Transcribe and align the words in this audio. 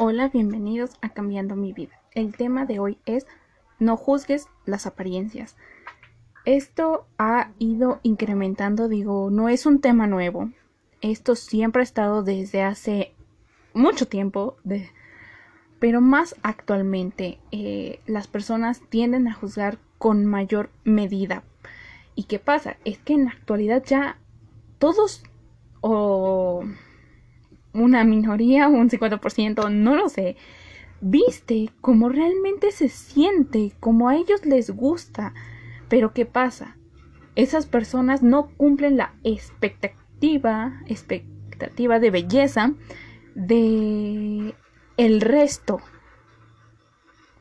Hola, 0.00 0.28
bienvenidos 0.28 0.92
a 1.00 1.08
Cambiando 1.08 1.56
mi 1.56 1.72
vida. 1.72 2.00
El 2.14 2.36
tema 2.36 2.66
de 2.66 2.78
hoy 2.78 2.98
es 3.04 3.26
no 3.80 3.96
juzgues 3.96 4.46
las 4.64 4.86
apariencias. 4.86 5.56
Esto 6.44 7.08
ha 7.18 7.50
ido 7.58 7.98
incrementando, 8.04 8.86
digo, 8.86 9.28
no 9.32 9.48
es 9.48 9.66
un 9.66 9.80
tema 9.80 10.06
nuevo. 10.06 10.52
Esto 11.00 11.34
siempre 11.34 11.80
ha 11.80 11.82
estado 11.82 12.22
desde 12.22 12.62
hace 12.62 13.12
mucho 13.74 14.06
tiempo, 14.06 14.56
pero 15.80 16.00
más 16.00 16.36
actualmente 16.44 17.40
eh, 17.50 17.98
las 18.06 18.28
personas 18.28 18.80
tienden 18.90 19.26
a 19.26 19.34
juzgar 19.34 19.78
con 19.98 20.26
mayor 20.26 20.70
medida. 20.84 21.42
¿Y 22.14 22.24
qué 22.24 22.38
pasa? 22.38 22.76
Es 22.84 22.98
que 22.98 23.14
en 23.14 23.24
la 23.24 23.32
actualidad 23.32 23.82
ya 23.84 24.16
todos 24.78 25.24
o 25.80 26.62
una 27.80 28.04
minoría, 28.04 28.68
un 28.68 28.90
50%, 28.90 29.70
no 29.70 29.94
lo 29.94 30.08
sé, 30.08 30.36
viste 31.00 31.70
como 31.80 32.08
realmente 32.08 32.72
se 32.72 32.88
siente, 32.88 33.72
como 33.80 34.08
a 34.08 34.16
ellos 34.16 34.44
les 34.44 34.70
gusta. 34.70 35.34
Pero 35.88 36.12
¿qué 36.12 36.26
pasa? 36.26 36.76
Esas 37.34 37.66
personas 37.66 38.22
no 38.22 38.48
cumplen 38.56 38.96
la 38.96 39.14
expectativa, 39.24 40.80
expectativa 40.86 41.98
de 42.00 42.10
belleza 42.10 42.72
de 43.34 44.54
el 44.96 45.20
resto. 45.20 45.80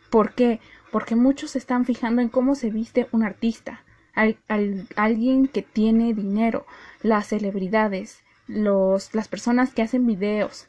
¿Por 0.10 0.34
qué? 0.34 0.60
Porque 0.92 1.16
muchos 1.16 1.52
se 1.52 1.58
están 1.58 1.86
fijando 1.86 2.22
en 2.22 2.30
cómo 2.30 2.56
se 2.56 2.70
viste 2.70 3.08
un 3.12 3.24
artista, 3.24 3.84
alguien 4.96 5.48
que 5.48 5.62
tiene 5.62 6.14
dinero, 6.14 6.66
las 7.02 7.28
celebridades, 7.28 8.24
los, 8.48 9.14
las 9.14 9.28
personas 9.28 9.74
que 9.74 9.82
hacen 9.82 10.06
videos, 10.06 10.68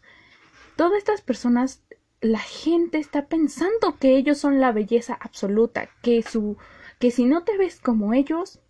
todas 0.77 0.99
estas 0.99 1.23
personas, 1.23 1.83
la 2.21 2.41
gente 2.41 2.99
está 2.99 3.27
pensando 3.27 3.97
que 3.99 4.17
ellos 4.17 4.39
son 4.39 4.61
la 4.61 4.73
belleza 4.73 5.17
absoluta, 5.21 5.89
que 6.03 6.23
su, 6.23 6.57
que 6.99 7.11
si 7.11 7.25
no 7.25 7.45
te 7.45 7.57
ves 7.57 7.81
como 7.81 8.13
ellos, 8.13 8.61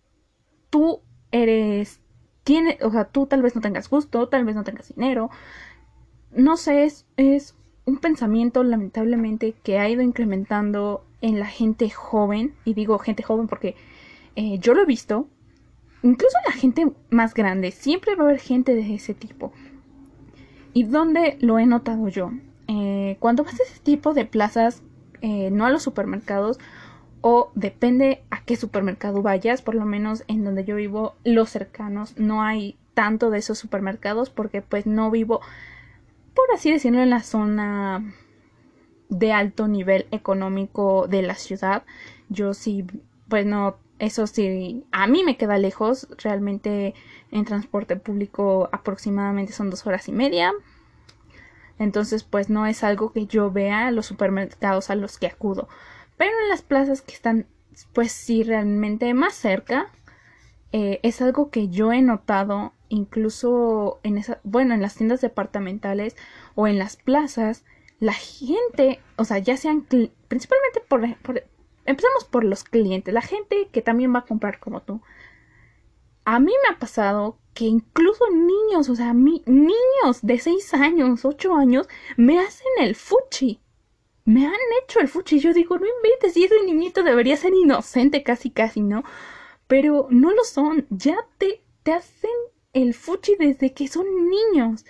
tú 0.69 1.01
eres, 1.31 1.99
tiene, 2.43 2.77
o 2.81 2.91
sea, 2.91 3.05
tú 3.05 3.25
tal 3.25 3.41
vez 3.41 3.55
no 3.55 3.61
tengas 3.61 3.89
gusto, 3.89 4.29
tal 4.29 4.45
vez 4.45 4.55
no 4.55 4.63
tengas 4.63 4.93
dinero, 4.95 5.29
no 6.31 6.57
sé, 6.57 6.83
es, 6.83 7.05
es 7.17 7.55
un 7.85 7.97
pensamiento 7.97 8.63
lamentablemente 8.63 9.53
que 9.63 9.79
ha 9.79 9.89
ido 9.89 10.01
incrementando 10.01 11.05
en 11.21 11.39
la 11.39 11.47
gente 11.47 11.89
joven, 11.89 12.55
y 12.65 12.73
digo 12.73 12.99
gente 12.99 13.23
joven 13.23 13.47
porque 13.47 13.75
eh, 14.35 14.59
yo 14.59 14.73
lo 14.73 14.83
he 14.83 14.85
visto, 14.85 15.27
incluso 16.03 16.37
la 16.45 16.53
gente 16.53 16.91
más 17.09 17.33
grande, 17.33 17.71
siempre 17.71 18.15
va 18.15 18.23
a 18.23 18.27
haber 18.27 18.39
gente 18.39 18.75
de 18.75 18.95
ese 18.95 19.13
tipo. 19.13 19.51
¿Y 20.73 20.83
dónde 20.83 21.37
lo 21.41 21.59
he 21.59 21.65
notado 21.65 22.07
yo? 22.07 22.31
Eh, 22.67 23.17
cuando 23.19 23.43
vas 23.43 23.59
a 23.59 23.63
ese 23.63 23.79
tipo 23.79 24.13
de 24.13 24.25
plazas, 24.25 24.83
eh, 25.21 25.49
no 25.51 25.65
a 25.65 25.71
los 25.71 25.83
supermercados, 25.83 26.59
o 27.21 27.51
depende 27.55 28.23
a 28.29 28.43
qué 28.43 28.55
supermercado 28.55 29.21
vayas, 29.21 29.61
por 29.61 29.75
lo 29.75 29.85
menos 29.85 30.23
en 30.27 30.43
donde 30.43 30.63
yo 30.63 30.75
vivo, 30.75 31.15
los 31.23 31.49
cercanos, 31.49 32.17
no 32.17 32.43
hay 32.43 32.77
tanto 32.93 33.29
de 33.29 33.39
esos 33.39 33.57
supermercados 33.57 34.29
porque 34.29 34.61
pues 34.61 34.85
no 34.85 35.11
vivo, 35.11 35.41
por 36.33 36.45
así 36.53 36.71
decirlo, 36.71 37.01
en 37.01 37.09
la 37.09 37.23
zona 37.23 38.13
de 39.09 39.33
alto 39.33 39.67
nivel 39.67 40.05
económico 40.11 41.07
de 41.07 41.21
la 41.21 41.35
ciudad. 41.35 41.83
Yo 42.29 42.53
sí, 42.53 42.85
pues 43.27 43.45
no 43.45 43.77
eso 43.99 44.27
sí, 44.27 44.85
a 44.91 45.07
mí 45.07 45.23
me 45.23 45.37
queda 45.37 45.57
lejos. 45.57 46.07
Realmente 46.17 46.95
en 47.31 47.45
transporte 47.45 47.97
público 47.97 48.69
aproximadamente 48.71 49.53
son 49.53 49.69
dos 49.69 49.85
horas 49.85 50.07
y 50.07 50.13
media. 50.13 50.53
Entonces, 51.77 52.23
pues 52.23 52.49
no 52.49 52.65
es 52.65 52.83
algo 52.83 53.11
que 53.11 53.25
yo 53.25 53.51
vea 53.51 53.89
en 53.89 53.95
los 53.95 54.05
supermercados 54.05 54.89
a 54.89 54.95
los 54.95 55.17
que 55.17 55.27
acudo. 55.27 55.67
Pero 56.17 56.31
en 56.43 56.49
las 56.49 56.61
plazas 56.61 57.01
que 57.01 57.13
están, 57.13 57.45
pues 57.93 58.11
sí, 58.11 58.43
realmente 58.43 59.13
más 59.13 59.33
cerca, 59.33 59.91
eh, 60.71 60.99
es 61.03 61.21
algo 61.21 61.49
que 61.49 61.69
yo 61.69 61.91
he 61.91 62.01
notado 62.01 62.73
incluso 62.89 63.99
en 64.03 64.17
esa, 64.17 64.39
bueno, 64.43 64.73
en 64.73 64.81
las 64.81 64.95
tiendas 64.95 65.21
departamentales 65.21 66.15
o 66.55 66.67
en 66.67 66.79
las 66.79 66.97
plazas, 66.97 67.63
la 67.99 68.13
gente, 68.13 68.99
o 69.17 69.25
sea, 69.25 69.39
ya 69.39 69.57
sean 69.57 69.81
principalmente 70.27 70.81
por, 70.87 71.15
por 71.17 71.43
Empezamos 71.89 72.25
por 72.25 72.43
los 72.43 72.63
clientes, 72.63 73.11
la 73.11 73.23
gente 73.23 73.67
que 73.71 73.81
también 73.81 74.13
va 74.13 74.19
a 74.19 74.25
comprar 74.25 74.59
como 74.59 74.83
tú. 74.83 75.01
A 76.23 76.39
mí 76.39 76.51
me 76.51 76.75
ha 76.75 76.77
pasado 76.77 77.39
que 77.55 77.65
incluso 77.65 78.29
niños, 78.29 78.89
o 78.89 78.95
sea, 78.95 79.15
mi, 79.15 79.41
niños 79.47 80.19
de 80.21 80.37
6 80.37 80.75
años, 80.75 81.25
8 81.25 81.55
años, 81.55 81.89
me 82.15 82.37
hacen 82.39 82.67
el 82.79 82.93
fuchi. 82.93 83.59
Me 84.23 84.45
han 84.45 84.53
hecho 84.83 84.99
el 84.99 85.07
fuchi. 85.07 85.39
Yo 85.39 85.51
digo, 85.51 85.79
no 85.79 85.87
inventes, 85.87 86.33
si 86.33 86.43
ese 86.43 86.63
niñito 86.63 87.01
debería 87.01 87.35
ser 87.37 87.55
inocente, 87.55 88.21
casi, 88.21 88.51
casi, 88.51 88.81
¿no? 88.81 89.03
Pero 89.65 90.05
no 90.11 90.31
lo 90.31 90.43
son. 90.43 90.85
Ya 90.91 91.17
te, 91.39 91.63
te 91.81 91.93
hacen 91.93 92.29
el 92.71 92.93
fuchi 92.93 93.35
desde 93.39 93.73
que 93.73 93.87
son 93.87 94.05
niños. 94.29 94.85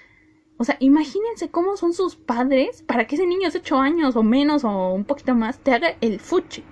O 0.57 0.65
sea, 0.65 0.75
imagínense 0.81 1.49
cómo 1.49 1.77
son 1.77 1.93
sus 1.93 2.17
padres 2.17 2.83
para 2.83 3.07
que 3.07 3.15
ese 3.15 3.25
niño 3.25 3.49
de 3.49 3.59
8 3.59 3.77
años 3.77 4.17
o 4.17 4.23
menos 4.23 4.65
o 4.65 4.91
un 4.91 5.05
poquito 5.05 5.33
más 5.33 5.59
te 5.59 5.71
haga 5.71 5.95
el 6.01 6.19
fuchi. 6.19 6.65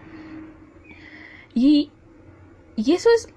Y, 1.57 1.89
y 2.75 2.91
eso 2.91 3.09
es 3.15 3.29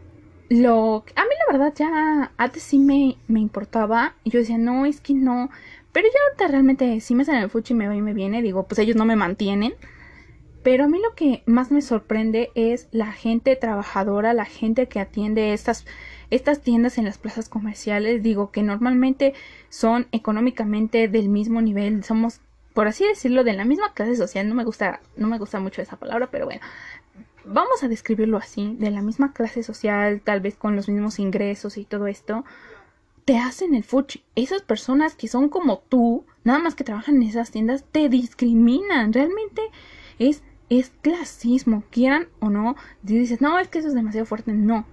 lo 0.51 1.05
a 1.17 1.23
mí 1.23 1.31
la 1.47 1.57
verdad 1.57 1.73
ya 1.75 2.33
antes 2.37 2.63
sí 2.63 2.79
me, 2.79 3.17
me 3.29 3.41
importaba. 3.41 4.15
Y 4.25 4.31
yo 4.31 4.41
decía 4.41 4.59
no 4.59 4.85
es 4.85 5.01
que 5.01 5.15
no 5.15 5.49
pero 5.93 6.07
ya 6.07 6.21
ahorita 6.27 6.49
realmente 6.49 7.01
si 7.01 7.15
me 7.15 7.23
hacen 7.23 7.37
el 7.37 7.49
fuchi 7.49 7.73
me 7.73 7.89
va 7.89 7.97
y 7.97 8.03
me 8.03 8.13
viene. 8.13 8.43
Digo 8.43 8.65
pues 8.65 8.79
ellos 8.79 8.97
no 8.97 9.07
me 9.07 9.17
mantienen. 9.17 9.73
Pero 10.63 10.85
a 10.85 10.89
mí 10.89 10.99
lo 11.03 11.15
que 11.15 11.43
más 11.47 11.71
me 11.71 11.81
sorprende 11.81 12.51
es 12.55 12.89
la 12.93 13.11
gente 13.11 13.57
trabajadora 13.57 14.35
la 14.35 14.45
gente 14.45 14.87
que 14.87 15.01
atiende 15.01 15.55
estas 15.55 15.87
estas 16.29 16.61
tiendas 16.61 16.99
en 16.99 17.07
las 17.07 17.17
plazas 17.17 17.49
comerciales. 17.49 18.23
Digo 18.23 18.51
que 18.51 18.63
normalmente 18.63 19.33
son 19.71 20.09
económicamente 20.13 21.09
del 21.09 21.31
mismo 21.31 21.63
nivel. 21.63 22.05
Somos 22.05 22.43
por 22.75 22.87
así 22.87 23.05
decirlo 23.07 23.45
de 23.45 23.55
la 23.55 23.65
misma 23.65 23.95
clase 23.95 24.15
social. 24.15 24.47
No 24.47 24.55
me 24.55 24.65
gusta 24.65 25.01
no 25.17 25.27
me 25.27 25.39
gusta 25.39 25.59
mucho 25.59 25.81
esa 25.81 25.97
palabra 25.97 26.29
pero 26.31 26.45
bueno 26.45 26.61
vamos 27.45 27.83
a 27.83 27.89
describirlo 27.89 28.37
así, 28.39 28.77
de 28.79 28.91
la 28.91 29.03
misma 29.03 29.33
clase 29.33 29.63
social, 29.63 30.21
tal 30.23 30.41
vez 30.41 30.57
con 30.57 30.77
los 30.77 30.89
mismos 30.89 31.19
ingresos 31.19 31.77
y 31.77 31.85
todo 31.85 32.07
esto, 32.07 32.45
te 33.25 33.39
hacen 33.39 33.75
el 33.75 33.85
fuchi. 33.85 34.23
Esas 34.35 34.63
personas 34.63 35.15
que 35.15 35.29
son 35.29 35.49
como 35.49 35.79
tú, 35.79 36.25
nada 36.45 36.59
más 36.59 36.75
que 36.75 36.85
trabajan 36.85 37.17
en 37.17 37.29
esas 37.29 37.51
tiendas, 37.51 37.85
te 37.85 38.09
discriminan. 38.09 39.13
Realmente 39.13 39.63
es, 40.19 40.43
es 40.69 40.93
clasismo, 41.03 41.85
quieran 41.91 42.29
o 42.41 42.51
no. 42.51 42.77
dices, 43.03 43.41
no, 43.41 43.59
es 43.59 43.69
que 43.69 43.79
eso 43.79 43.89
es 43.89 43.95
demasiado 43.95 44.27
fuerte. 44.27 44.53
No. 44.53 44.85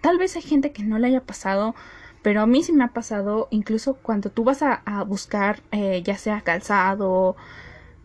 Tal 0.00 0.18
vez 0.18 0.36
hay 0.36 0.42
gente 0.42 0.72
que 0.72 0.82
no 0.82 0.98
le 0.98 1.08
haya 1.08 1.22
pasado, 1.22 1.74
pero 2.22 2.42
a 2.42 2.46
mí 2.46 2.62
sí 2.62 2.72
me 2.72 2.84
ha 2.84 2.88
pasado, 2.88 3.48
incluso 3.50 3.94
cuando 3.94 4.30
tú 4.30 4.44
vas 4.44 4.62
a, 4.62 4.82
buscar, 5.04 5.60
eh, 5.72 6.02
ya 6.04 6.16
sea 6.16 6.40
calzado, 6.42 7.36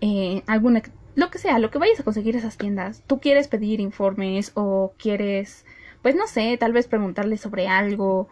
eh, 0.02 0.44
alguna 0.48 0.82
lo 1.16 1.32
que 1.32 1.40
sea, 1.40 1.60
lo 1.60 1.72
que 1.72 1.80
vayas 1.80 2.00
a 2.00 2.04
conseguir 2.04 2.36
esas 2.36 2.58
tiendas. 2.58 3.04
Tú 3.08 3.20
quieres 3.20 3.48
pedir 3.48 3.80
informes 3.80 4.52
o 4.56 4.94
quieres, 4.98 5.66
pues 6.02 6.16
no 6.16 6.28
sé, 6.28 6.58
tal 6.58 6.74
vez 6.74 6.88
preguntarle 6.88 7.38
sobre 7.38 7.68
algo 7.68 8.28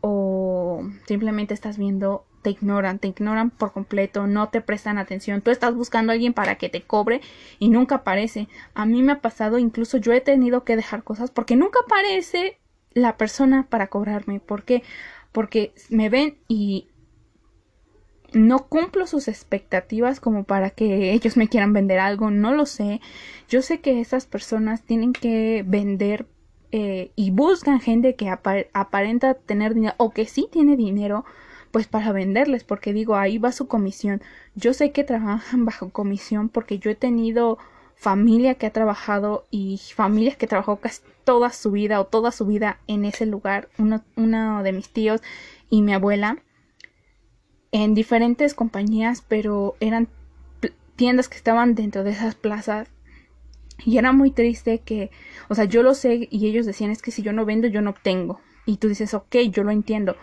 o 0.00 0.84
simplemente 1.06 1.54
estás 1.54 1.78
viendo, 1.78 2.24
te 2.42 2.50
ignoran, 2.50 2.98
te 2.98 3.08
ignoran 3.08 3.50
por 3.50 3.72
completo, 3.72 4.26
no 4.26 4.48
te 4.48 4.60
prestan 4.60 4.98
atención. 4.98 5.42
Tú 5.42 5.50
estás 5.50 5.74
buscando 5.74 6.12
a 6.12 6.14
alguien 6.14 6.32
para 6.32 6.56
que 6.56 6.68
te 6.68 6.82
cobre 6.82 7.20
y 7.58 7.68
nunca 7.68 7.96
aparece. 7.96 8.48
A 8.74 8.86
mí 8.86 9.02
me 9.02 9.12
ha 9.12 9.20
pasado, 9.20 9.58
incluso 9.58 9.98
yo 9.98 10.12
he 10.12 10.20
tenido 10.20 10.64
que 10.64 10.76
dejar 10.76 11.04
cosas 11.04 11.30
porque 11.30 11.56
nunca 11.56 11.80
aparece 11.84 12.58
la 12.94 13.16
persona 13.16 13.66
para 13.68 13.88
cobrarme. 13.88 14.40
¿Por 14.40 14.64
qué? 14.64 14.82
Porque 15.32 15.72
me 15.88 16.08
ven 16.08 16.36
y 16.48 16.88
no 18.34 18.66
cumplo 18.66 19.06
sus 19.06 19.28
expectativas 19.28 20.20
como 20.20 20.44
para 20.44 20.70
que 20.70 21.12
ellos 21.12 21.36
me 21.36 21.48
quieran 21.48 21.72
vender 21.72 21.98
algo, 21.98 22.30
no 22.30 22.52
lo 22.52 22.66
sé. 22.66 23.00
Yo 23.48 23.62
sé 23.62 23.80
que 23.80 24.00
esas 24.00 24.26
personas 24.26 24.82
tienen 24.82 25.12
que 25.12 25.64
vender 25.66 26.26
eh, 26.72 27.12
y 27.16 27.30
buscan 27.30 27.80
gente 27.80 28.14
que 28.14 28.30
aparenta 28.30 29.34
tener 29.34 29.74
dinero 29.74 29.94
o 29.98 30.10
que 30.10 30.24
sí 30.24 30.48
tiene 30.50 30.76
dinero 30.76 31.26
pues 31.70 31.86
para 31.86 32.12
venderles 32.12 32.64
porque 32.64 32.94
digo 32.94 33.14
ahí 33.14 33.36
va 33.36 33.52
su 33.52 33.68
comisión 33.68 34.22
yo 34.54 34.72
sé 34.72 34.90
que 34.90 35.04
trabajan 35.04 35.64
bajo 35.66 35.90
comisión 35.90 36.48
porque 36.48 36.78
yo 36.78 36.90
he 36.90 36.94
tenido 36.94 37.58
familia 37.94 38.54
que 38.54 38.64
ha 38.64 38.72
trabajado 38.72 39.44
y 39.50 39.80
familias 39.94 40.38
que 40.38 40.46
trabajó 40.46 40.76
casi 40.76 41.02
toda 41.24 41.50
su 41.50 41.72
vida 41.72 42.00
o 42.00 42.06
toda 42.06 42.32
su 42.32 42.46
vida 42.46 42.78
en 42.86 43.04
ese 43.04 43.26
lugar 43.26 43.68
uno, 43.76 44.02
uno 44.16 44.62
de 44.62 44.72
mis 44.72 44.88
tíos 44.88 45.20
y 45.68 45.82
mi 45.82 45.92
abuela 45.92 46.38
en 47.72 47.94
diferentes 47.94 48.54
compañías, 48.54 49.24
pero 49.26 49.76
eran 49.80 50.08
tiendas 50.94 51.28
que 51.28 51.36
estaban 51.36 51.74
dentro 51.74 52.04
de 52.04 52.10
esas 52.10 52.34
plazas. 52.34 52.88
Y 53.84 53.98
era 53.98 54.12
muy 54.12 54.30
triste 54.30 54.78
que, 54.78 55.10
o 55.48 55.54
sea, 55.54 55.64
yo 55.64 55.82
lo 55.82 55.94
sé 55.94 56.28
y 56.30 56.46
ellos 56.46 56.66
decían 56.66 56.90
es 56.90 57.02
que 57.02 57.10
si 57.10 57.22
yo 57.22 57.32
no 57.32 57.44
vendo, 57.44 57.66
yo 57.66 57.80
no 57.80 57.90
obtengo. 57.90 58.40
Y 58.66 58.76
tú 58.76 58.88
dices, 58.88 59.14
ok, 59.14 59.36
yo 59.50 59.64
lo 59.64 59.72
entiendo. 59.72 60.16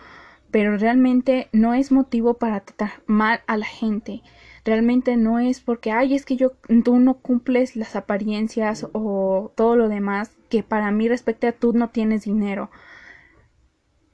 Pero 0.50 0.78
realmente 0.78 1.48
no 1.52 1.74
es 1.74 1.92
motivo 1.92 2.34
para 2.34 2.60
tratar 2.60 3.02
mal 3.06 3.40
a 3.46 3.56
la 3.56 3.66
gente. 3.66 4.22
realmente 4.64 5.16
no 5.16 5.38
es 5.38 5.60
porque, 5.60 5.90
ay, 5.90 6.14
es 6.14 6.24
que 6.24 6.36
yo, 6.36 6.52
tú 6.84 6.98
no 6.98 7.14
cumples 7.14 7.76
las 7.76 7.96
apariencias 7.96 8.86
o 8.92 9.52
todo 9.56 9.74
lo 9.74 9.88
demás 9.88 10.30
que 10.48 10.62
para 10.62 10.90
mí 10.90 11.08
respecto 11.08 11.46
a 11.46 11.52
tú 11.52 11.72
no 11.72 11.88
tienes 11.88 12.24
dinero. 12.24 12.70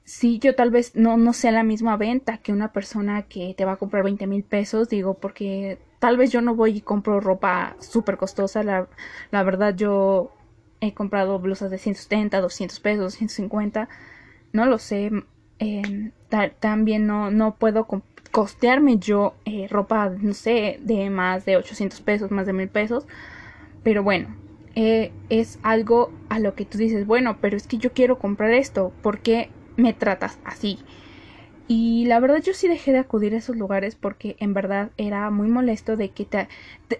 Sí, 0.07 0.39
yo 0.39 0.55
tal 0.55 0.71
vez 0.71 0.95
no, 0.95 1.17
no 1.17 1.33
sea 1.33 1.51
la 1.51 1.63
misma 1.63 1.97
venta 1.97 2.37
que 2.37 2.53
una 2.53 2.71
persona 2.71 3.23
que 3.23 3.53
te 3.55 3.65
va 3.65 3.73
a 3.73 3.75
comprar 3.75 4.03
20 4.05 4.25
mil 4.25 4.41
pesos, 4.41 4.87
digo, 4.87 5.15
porque 5.15 5.79
tal 5.99 6.15
vez 6.15 6.31
yo 6.31 6.39
no 6.41 6.55
voy 6.55 6.77
y 6.77 6.81
compro 6.81 7.19
ropa 7.19 7.75
súper 7.81 8.15
costosa, 8.15 8.63
la, 8.63 8.87
la 9.31 9.43
verdad 9.43 9.75
yo 9.75 10.31
he 10.79 10.93
comprado 10.93 11.39
blusas 11.39 11.71
de 11.71 11.77
170, 11.77 12.39
200 12.39 12.79
pesos, 12.79 13.15
150, 13.15 13.89
no 14.53 14.65
lo 14.65 14.77
sé, 14.77 15.11
eh, 15.59 16.11
también 16.61 17.05
no, 17.05 17.29
no 17.29 17.55
puedo 17.55 17.85
costearme 18.31 18.99
yo 18.99 19.35
eh, 19.43 19.67
ropa, 19.69 20.09
no 20.09 20.33
sé, 20.33 20.79
de 20.83 21.09
más 21.09 21.43
de 21.43 21.57
800 21.57 21.99
pesos, 21.99 22.31
más 22.31 22.45
de 22.45 22.53
mil 22.53 22.69
pesos. 22.69 23.05
Pero 23.83 24.03
bueno, 24.03 24.35
eh, 24.75 25.11
es 25.29 25.59
algo 25.63 26.11
a 26.29 26.39
lo 26.39 26.55
que 26.55 26.65
tú 26.65 26.77
dices, 26.77 27.05
bueno, 27.07 27.37
pero 27.41 27.57
es 27.57 27.67
que 27.67 27.77
yo 27.77 27.93
quiero 27.93 28.19
comprar 28.19 28.51
esto, 28.51 28.93
¿por 29.01 29.19
qué 29.19 29.49
me 29.77 29.93
tratas 29.93 30.39
así? 30.43 30.79
Y 31.69 32.05
la 32.05 32.19
verdad 32.19 32.41
yo 32.41 32.53
sí 32.53 32.67
dejé 32.67 32.93
de 32.93 32.99
acudir 32.99 33.33
a 33.33 33.37
esos 33.37 33.57
lugares 33.57 33.95
porque 33.95 34.37
en 34.39 34.53
verdad 34.53 34.91
era 34.97 35.29
muy 35.29 35.49
molesto 35.49 35.97
de 35.97 36.09
que 36.09 36.25
te, 36.25 36.47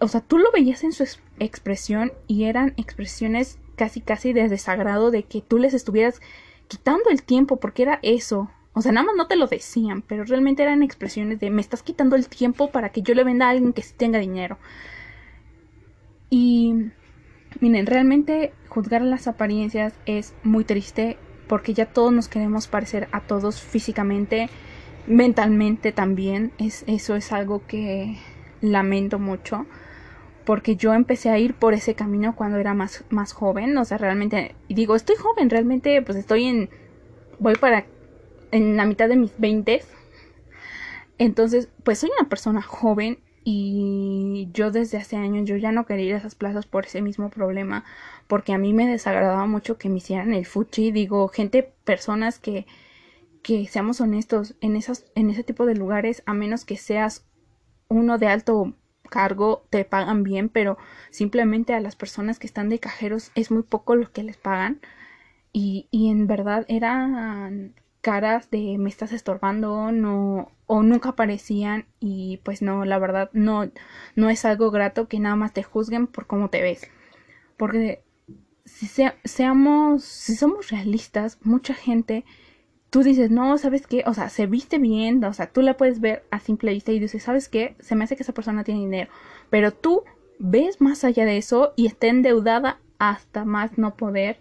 o 0.02 0.08
sea, 0.08 0.22
tú 0.22 0.38
lo 0.38 0.52
veías 0.52 0.84
en 0.84 0.92
su 0.92 1.06
expresión 1.40 2.12
y 2.28 2.46
eran 2.46 2.74
expresiones 2.76 3.60
casi 3.78 4.02
casi 4.02 4.34
de 4.34 4.50
desagrado 4.50 5.10
de 5.10 5.24
que 5.24 5.42
tú 5.42 5.58
les 5.58 5.74
estuvieras 5.74 6.22
quitando 6.68 7.10
el 7.10 7.24
tiempo 7.24 7.58
porque 7.58 7.84
era 7.84 8.00
eso, 8.02 8.50
o 8.74 8.82
sea, 8.82 8.92
nada 8.92 9.08
más 9.08 9.16
no 9.16 9.28
te 9.28 9.38
lo 9.38 9.48
decían, 9.48 10.02
pero 10.02 10.26
realmente 10.26 10.64
eran 10.64 10.84
expresiones 10.84 11.40
de 11.40 11.50
me 11.50 11.62
estás 11.62 11.82
quitando 11.82 12.16
el 12.18 12.28
tiempo 12.28 12.70
para 12.70 12.90
que 12.90 13.02
yo 13.02 13.16
le 13.16 13.24
venda 13.24 13.48
a 13.48 13.52
alguien 13.52 13.74
que 13.74 13.82
sí 13.82 13.94
tenga 13.96 14.20
dinero. 14.20 14.58
Y 16.30 16.92
miren, 17.62 17.86
realmente 17.86 18.54
juzgar 18.68 19.02
las 19.02 19.28
apariencias 19.28 19.94
es 20.06 20.34
muy 20.44 20.66
triste 20.66 21.18
porque 21.48 21.74
ya 21.74 21.86
todos 21.86 22.12
nos 22.14 22.28
queremos 22.28 22.68
parecer 22.68 23.08
a 23.12 23.22
todos 23.22 23.62
físicamente, 23.62 24.50
mentalmente 25.08 25.92
también. 25.92 26.52
Es, 26.58 26.84
eso 26.88 27.16
es 27.16 27.32
algo 27.32 27.66
que 27.68 28.18
lamento 28.62 29.20
mucho 29.20 29.66
porque 30.48 30.78
yo 30.78 30.94
empecé 30.94 31.30
a 31.30 31.38
ir 31.38 31.54
por 31.56 31.74
ese 31.74 31.94
camino 31.94 32.34
cuando 32.34 32.58
era 32.58 32.74
más, 32.74 33.04
más 33.10 33.34
joven, 33.34 33.78
o 33.78 33.84
sea, 33.84 33.98
realmente, 33.98 34.56
digo, 34.70 34.96
estoy 34.96 35.18
joven, 35.18 35.50
realmente 35.50 36.02
pues 36.02 36.18
estoy 36.18 36.46
en, 36.46 36.70
voy 37.38 37.56
para 37.56 37.86
en 38.52 38.78
la 38.78 38.86
mitad 38.86 39.10
de 39.10 39.18
mis 39.18 39.38
20. 39.38 39.82
Entonces, 41.18 41.68
pues 41.84 42.00
soy 42.00 42.12
una 42.18 42.30
persona 42.30 42.62
joven 42.62 43.20
y 43.44 44.48
yo 44.54 44.72
desde 44.72 44.98
hace 44.98 45.18
años 45.18 45.50
yo 45.50 45.58
ya 45.58 45.74
no 45.74 45.86
quería 45.86 46.06
ir 46.06 46.14
a 46.16 46.18
esas 46.20 46.36
plazas 46.36 46.66
por 46.66 46.86
ese 46.86 47.02
mismo 47.02 47.30
problema 47.30 47.84
porque 48.28 48.54
a 48.54 48.58
mí 48.58 48.74
me 48.74 48.88
desagradaba 48.88 49.46
mucho 49.48 49.78
que 49.78 49.90
me 49.90 49.98
hicieran 49.98 50.34
el 50.34 50.46
fuchi. 50.46 50.92
Digo 50.92 51.28
gente 51.30 51.74
personas 51.84 52.40
que 52.40 52.66
que 53.44 53.66
seamos 53.68 54.02
honestos 54.02 54.56
en 54.62 54.76
esas 54.76 55.06
en 55.16 55.30
ese 55.30 55.44
tipo 55.44 55.66
de 55.66 55.76
lugares 55.76 56.24
a 56.26 56.34
menos 56.34 56.66
que 56.66 56.78
seas 56.78 57.26
uno 57.88 58.18
de 58.18 58.28
alto 58.28 58.74
cargo 59.10 59.66
te 59.70 59.86
pagan 59.86 60.24
bien 60.24 60.50
pero 60.50 60.78
simplemente 61.12 61.74
a 61.74 61.80
las 61.80 61.96
personas 61.96 62.40
que 62.40 62.48
están 62.48 62.70
de 62.70 62.80
cajeros 62.80 63.32
es 63.36 63.52
muy 63.52 63.64
poco 63.64 63.96
lo 63.96 64.12
que 64.12 64.24
les 64.24 64.38
pagan. 64.38 64.82
Y, 65.54 65.88
y 65.92 66.10
en 66.12 66.28
verdad 66.28 66.66
eran 66.68 67.74
caras 68.02 68.50
de 68.52 68.78
me 68.78 68.90
estás 68.90 69.12
estorbando 69.12 69.92
no 69.92 70.52
o 70.68 70.84
nunca 70.84 71.10
aparecían 71.10 71.86
y 72.00 72.38
pues 72.44 72.62
no 72.62 72.86
la 72.86 73.00
verdad 73.00 73.30
no 73.34 73.70
no 74.16 74.30
es 74.30 74.46
algo 74.46 74.72
grato 74.72 75.08
que 75.08 75.20
nada 75.20 75.36
más 75.36 75.54
te 75.54 75.64
juzguen 75.64 76.08
por 76.08 76.28
cómo 76.28 76.50
te 76.50 76.62
ves. 76.62 76.88
Porque 77.58 78.04
si 78.68 78.88
seamos 79.24 80.04
si 80.04 80.36
somos 80.36 80.70
realistas 80.70 81.40
mucha 81.42 81.74
gente 81.74 82.26
tú 82.90 83.02
dices 83.02 83.32
no 83.32 83.58
sabes 83.58 83.88
qué 83.88 84.04
o 84.06 84.14
sea 84.14 84.30
se 84.30 84.46
viste 84.46 84.78
bien 84.78 85.24
o 85.24 85.34
sea 85.34 85.48
tú 85.52 85.62
la 85.62 85.78
puedes 85.78 86.00
ver 86.00 86.26
a 86.32 86.40
simple 86.40 86.74
vista 86.74 86.92
y 86.92 87.00
dices 87.00 87.24
sabes 87.24 87.50
qué 87.50 87.76
se 87.80 87.96
me 87.96 88.04
hace 88.04 88.16
que 88.16 88.24
esa 88.24 88.34
persona 88.34 88.64
tiene 88.64 88.82
dinero 88.82 89.12
pero 89.50 89.74
tú 89.74 90.04
ves 90.38 90.82
más 90.82 91.04
allá 91.04 91.26
de 91.26 91.38
eso 91.38 91.74
y 91.76 91.88
está 91.88 92.08
endeudada 92.08 92.80
hasta 93.00 93.46
más 93.46 93.78
no 93.78 93.96
poder 93.96 94.40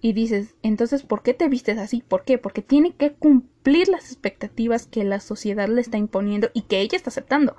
y 0.00 0.12
dices, 0.12 0.54
entonces, 0.62 1.02
¿por 1.02 1.22
qué 1.22 1.34
te 1.34 1.48
vistes 1.48 1.78
así? 1.78 2.04
¿Por 2.06 2.22
qué? 2.22 2.38
Porque 2.38 2.62
tiene 2.62 2.92
que 2.92 3.14
cumplir 3.14 3.88
las 3.88 4.12
expectativas 4.12 4.86
que 4.86 5.02
la 5.02 5.18
sociedad 5.18 5.68
le 5.68 5.80
está 5.80 5.98
imponiendo 5.98 6.50
y 6.54 6.62
que 6.62 6.80
ella 6.80 6.96
está 6.96 7.10
aceptando. 7.10 7.56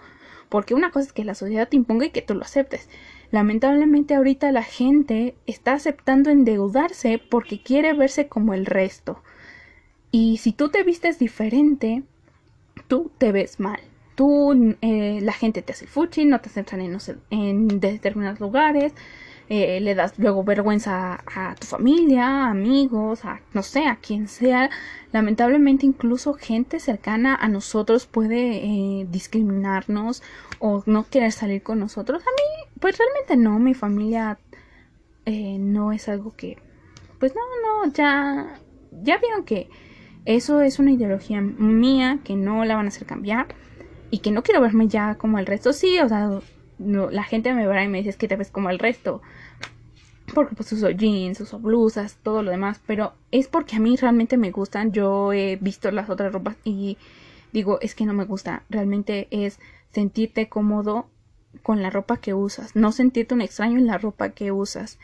Porque 0.50 0.74
una 0.74 0.92
cosa 0.92 1.07
es 1.07 1.13
que 1.13 1.24
la 1.24 1.36
sociedad 1.36 1.69
te 1.69 1.78
imponga 1.78 2.07
y 2.07 2.10
que 2.10 2.22
tú 2.22 2.34
lo 2.34 2.42
aceptes. 2.42 2.90
Lamentablemente 3.31 4.16
ahorita 4.16 4.51
la 4.51 4.63
gente 4.63 5.36
está 5.46 5.74
aceptando 5.74 6.31
endeudarse 6.31 7.22
porque 7.30 7.62
quiere 7.62 7.94
verse 7.94 8.28
como 8.28 8.54
el 8.54 8.66
resto. 8.66 9.22
Y 10.12 10.38
si 10.38 10.51
tú 10.51 10.69
te 10.69 10.84
vistes 10.84 11.19
diferente, 11.19 12.04
tú 12.88 13.12
te 13.18 13.31
ves 13.31 13.60
mal. 13.60 13.80
Tú, 14.16 14.75
eh, 14.81 15.19
la 15.22 15.34
gente 15.34 15.62
te 15.62 15.74
hace 15.74 15.86
el 15.86 15.92
fuchi, 15.92 16.25
no 16.25 16.42
te 16.42 16.50
aceptan 16.50 16.81
en, 16.81 16.98
en 17.30 17.80
determinados 17.80 18.40
lugares, 18.40 18.94
eh, 19.50 19.80
le 19.81 19.96
das 19.96 20.19
luego 20.19 20.44
vergüenza 20.44 21.24
a, 21.25 21.56
tu 21.56 21.66
familia, 21.66 22.48
amigos, 22.48 23.25
a 23.25 23.42
no 23.54 23.63
sé, 23.63 23.88
a 23.88 23.96
quien 23.96 24.28
sea. 24.28 24.69
Lamentablemente 25.12 25.88
incluso 25.88 26.36
gente 26.36 26.80
cercana 26.80 27.36
a 27.36 27.48
nosotros 27.48 28.06
puede 28.06 28.63
eh, 28.63 29.07
discriminarnos 29.10 30.22
o 30.60 30.84
no 30.86 31.10
querer 31.10 31.31
salir 31.31 31.63
con 31.63 31.80
nosotros. 31.80 32.22
A 32.22 32.30
mí, 32.30 32.69
pues 32.80 33.00
realmente 33.00 33.38
no, 33.38 33.57
mi 33.57 33.74
familia 33.74 34.38
eh, 35.25 35.57
no 35.60 35.92
es 35.94 36.07
algo 36.10 36.36
que, 36.36 36.57
pues 37.19 37.34
no, 37.34 37.42
no, 37.86 37.92
ya, 37.92 38.60
ya 39.02 39.18
vieron 39.18 39.45
que 39.45 39.68
eso 40.25 40.62
es 40.62 40.78
una 40.78 40.92
ideología 40.92 41.42
mía 41.42 42.19
que 42.24 42.36
no 42.36 42.66
la 42.66 42.75
van 42.75 42.86
a 42.86 42.90
hacer 42.90 43.07
cambiar 43.07 43.48
y 44.12 44.19
que 44.19 44.30
no 44.30 44.44
quiero 44.44 44.62
verme 44.62 44.88
ya 44.88 45.16
como 45.16 45.40
el 45.40 45.48
resto. 45.48 45.74
Sí, 45.74 46.00
o 46.00 46.07
sea, 46.07 46.40
la 46.78 47.24
gente 47.24 47.52
me 47.56 47.66
verá 47.66 47.84
y 47.84 47.88
me 47.88 47.98
dice 47.98 48.12
es 48.12 48.18
que 48.18 48.28
te 48.28 48.36
ves 48.36 48.52
como 48.52 48.69
el 48.69 48.78
resto 48.78 49.24
porque 50.34 50.56
pues 50.56 50.72
uso 50.72 50.90
jeans, 50.90 51.40
uso 51.42 51.60
blusas, 51.60 52.18
todo 52.24 52.44
lo 52.44 52.52
demás, 52.52 52.81
pero 52.86 53.14
es 53.31 53.48
porque 53.48 53.76
a 53.76 53.80
mí 53.80 53.96
realmente 53.96 54.38
me 54.38 54.52
gustan. 54.52 54.92
Yo 54.92 55.34
he 55.34 55.58
visto 55.58 55.92
las 55.92 56.10
otras 56.10 56.34
ropas 56.34 56.58
y 56.64 56.98
digo, 57.52 57.80
es 57.81 57.96
que 57.96 58.06
no 58.06 58.14
me 58.14 58.26
gusta. 58.26 58.64
Realmente 58.70 59.28
es 59.31 59.60
sentirte 59.92 60.50
cómodo 60.50 61.08
con 61.64 61.81
la 61.81 61.90
ropa 61.90 62.18
que 62.18 62.34
usas, 62.34 62.76
no 62.76 62.92
sentirte 62.92 63.33
un 63.33 63.42
extraño 63.42 63.78
en 63.78 63.88
la 63.88 63.98
ropa 63.98 64.30
que 64.30 64.52
usas. 64.52 65.00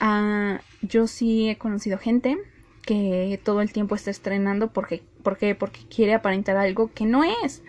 Ah, 0.00 0.60
yo 0.82 1.06
sí 1.06 1.48
he 1.48 1.58
conocido 1.58 1.98
gente 1.98 2.38
que 2.82 3.40
todo 3.42 3.60
el 3.60 3.72
tiempo 3.72 3.94
está 3.94 4.10
estrenando 4.10 4.72
porque, 4.72 5.02
porque, 5.22 5.54
porque 5.54 5.80
quiere 5.88 6.14
aparentar 6.14 6.56
algo 6.56 6.92
que 6.92 7.06
no 7.06 7.24
es. 7.24 7.62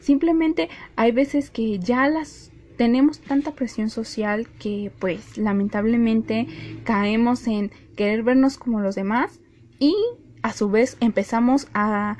Simplemente 0.00 0.68
hay 0.96 1.12
veces 1.12 1.50
que 1.50 1.78
ya 1.78 2.08
las 2.08 2.51
tenemos 2.76 3.20
tanta 3.20 3.52
presión 3.52 3.90
social 3.90 4.48
que 4.58 4.92
pues 4.98 5.38
lamentablemente 5.38 6.46
caemos 6.84 7.46
en 7.46 7.70
querer 7.96 8.22
vernos 8.22 8.58
como 8.58 8.80
los 8.80 8.94
demás 8.94 9.40
y 9.78 9.94
a 10.42 10.52
su 10.52 10.70
vez 10.70 10.96
empezamos 11.00 11.68
a, 11.74 12.18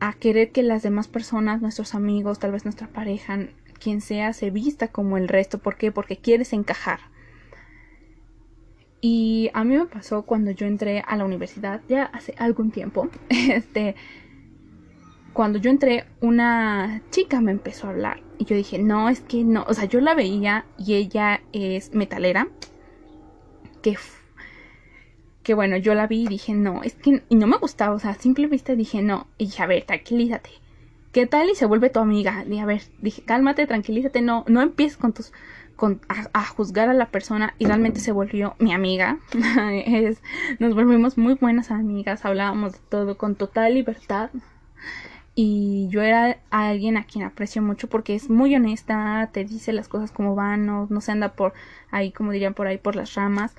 a 0.00 0.12
querer 0.14 0.52
que 0.52 0.62
las 0.62 0.82
demás 0.82 1.08
personas, 1.08 1.60
nuestros 1.60 1.94
amigos, 1.94 2.38
tal 2.38 2.52
vez 2.52 2.64
nuestra 2.64 2.88
pareja, 2.88 3.38
quien 3.80 4.00
sea, 4.00 4.32
se 4.32 4.50
vista 4.50 4.88
como 4.88 5.16
el 5.16 5.28
resto. 5.28 5.58
¿Por 5.58 5.76
qué? 5.76 5.90
Porque 5.90 6.16
quieres 6.16 6.52
encajar. 6.52 7.00
Y 9.00 9.50
a 9.54 9.64
mí 9.64 9.76
me 9.76 9.86
pasó 9.86 10.22
cuando 10.22 10.50
yo 10.50 10.66
entré 10.66 11.02
a 11.06 11.16
la 11.16 11.24
universidad, 11.24 11.80
ya 11.88 12.04
hace 12.04 12.34
algún 12.38 12.70
tiempo, 12.70 13.08
este, 13.28 13.96
cuando 15.32 15.58
yo 15.58 15.70
entré, 15.70 16.04
una 16.20 17.02
chica 17.10 17.40
me 17.40 17.50
empezó 17.50 17.86
a 17.86 17.90
hablar. 17.90 18.29
Y 18.40 18.46
yo 18.46 18.56
dije, 18.56 18.78
no, 18.78 19.10
es 19.10 19.20
que 19.20 19.44
no. 19.44 19.66
O 19.68 19.74
sea, 19.74 19.84
yo 19.84 20.00
la 20.00 20.14
veía 20.14 20.64
y 20.78 20.94
ella 20.94 21.42
es 21.52 21.92
metalera. 21.92 22.48
Que, 23.82 23.98
que 25.42 25.52
bueno, 25.52 25.76
yo 25.76 25.94
la 25.94 26.06
vi 26.06 26.22
y 26.22 26.26
dije, 26.26 26.54
no, 26.54 26.82
es 26.82 26.94
que. 26.94 27.22
Y 27.28 27.34
no 27.34 27.46
me 27.46 27.58
gustaba. 27.58 27.94
O 27.94 27.98
sea, 27.98 28.12
a 28.12 28.14
simple 28.14 28.46
vista 28.46 28.74
dije, 28.74 29.02
no. 29.02 29.26
Y 29.36 29.44
dije, 29.44 29.62
a 29.62 29.66
ver, 29.66 29.84
tranquilízate. 29.84 30.48
¿Qué 31.12 31.26
tal? 31.26 31.50
Y 31.50 31.54
se 31.54 31.66
vuelve 31.66 31.90
tu 31.90 32.00
amiga. 32.00 32.42
Y 32.48 32.58
a 32.60 32.64
ver, 32.64 32.80
dije, 33.02 33.20
cálmate, 33.22 33.66
tranquilízate. 33.66 34.22
No, 34.22 34.46
no 34.48 34.62
empieces 34.62 34.96
con 34.96 35.12
tus. 35.12 35.34
Con, 35.76 36.00
a, 36.08 36.46
juzgar 36.46 36.88
a 36.88 36.94
la 36.94 37.10
persona 37.10 37.54
y 37.58 37.66
realmente 37.66 38.00
se 38.00 38.12
volvió 38.12 38.54
mi 38.58 38.72
amiga. 38.72 39.18
es, 39.86 40.22
nos 40.58 40.74
volvimos 40.74 41.18
muy 41.18 41.34
buenas 41.34 41.70
amigas, 41.70 42.24
hablábamos 42.24 42.72
de 42.72 42.78
todo 42.88 43.16
con 43.16 43.34
total 43.34 43.74
libertad 43.74 44.30
y 45.42 45.88
yo 45.88 46.02
era 46.02 46.36
alguien 46.50 46.98
a 46.98 47.04
quien 47.04 47.24
aprecio 47.24 47.62
mucho 47.62 47.88
porque 47.88 48.14
es 48.14 48.28
muy 48.28 48.54
honesta, 48.54 49.30
te 49.32 49.42
dice 49.46 49.72
las 49.72 49.88
cosas 49.88 50.12
como 50.12 50.34
van, 50.34 50.66
no, 50.66 50.86
no 50.90 51.00
se 51.00 51.12
anda 51.12 51.32
por 51.32 51.54
ahí, 51.90 52.12
como 52.12 52.32
dirían 52.32 52.52
por 52.52 52.66
ahí, 52.66 52.76
por 52.76 52.94
las 52.94 53.14
ramas. 53.14 53.56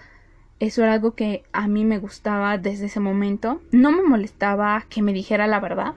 Eso 0.59 0.83
era 0.83 0.93
algo 0.93 1.15
que 1.15 1.43
a 1.53 1.67
mí 1.67 1.83
me 1.83 1.97
gustaba 1.97 2.59
desde 2.59 2.85
ese 2.85 2.99
momento. 2.99 3.63
No 3.71 3.91
me 3.91 4.03
molestaba 4.03 4.85
que 4.89 5.01
me 5.01 5.11
dijera 5.11 5.47
la 5.47 5.59
verdad. 5.59 5.95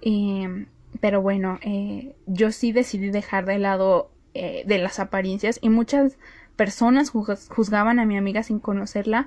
Em, 0.00 0.68
Pero 1.00 1.20
bueno, 1.20 1.58
eh, 1.60 2.16
yo 2.26 2.50
sí 2.50 2.72
decidí 2.72 3.10
dejar 3.10 3.44
de 3.44 3.58
lado 3.58 4.10
eh, 4.32 4.62
de 4.66 4.78
las 4.78 5.00
apariencias 5.00 5.58
y 5.60 5.68
muchas 5.68 6.16
personas 6.56 7.10
juzgaban 7.10 7.98
a 7.98 8.06
mi 8.06 8.16
amiga 8.16 8.42
sin 8.42 8.58
conocerla 8.58 9.26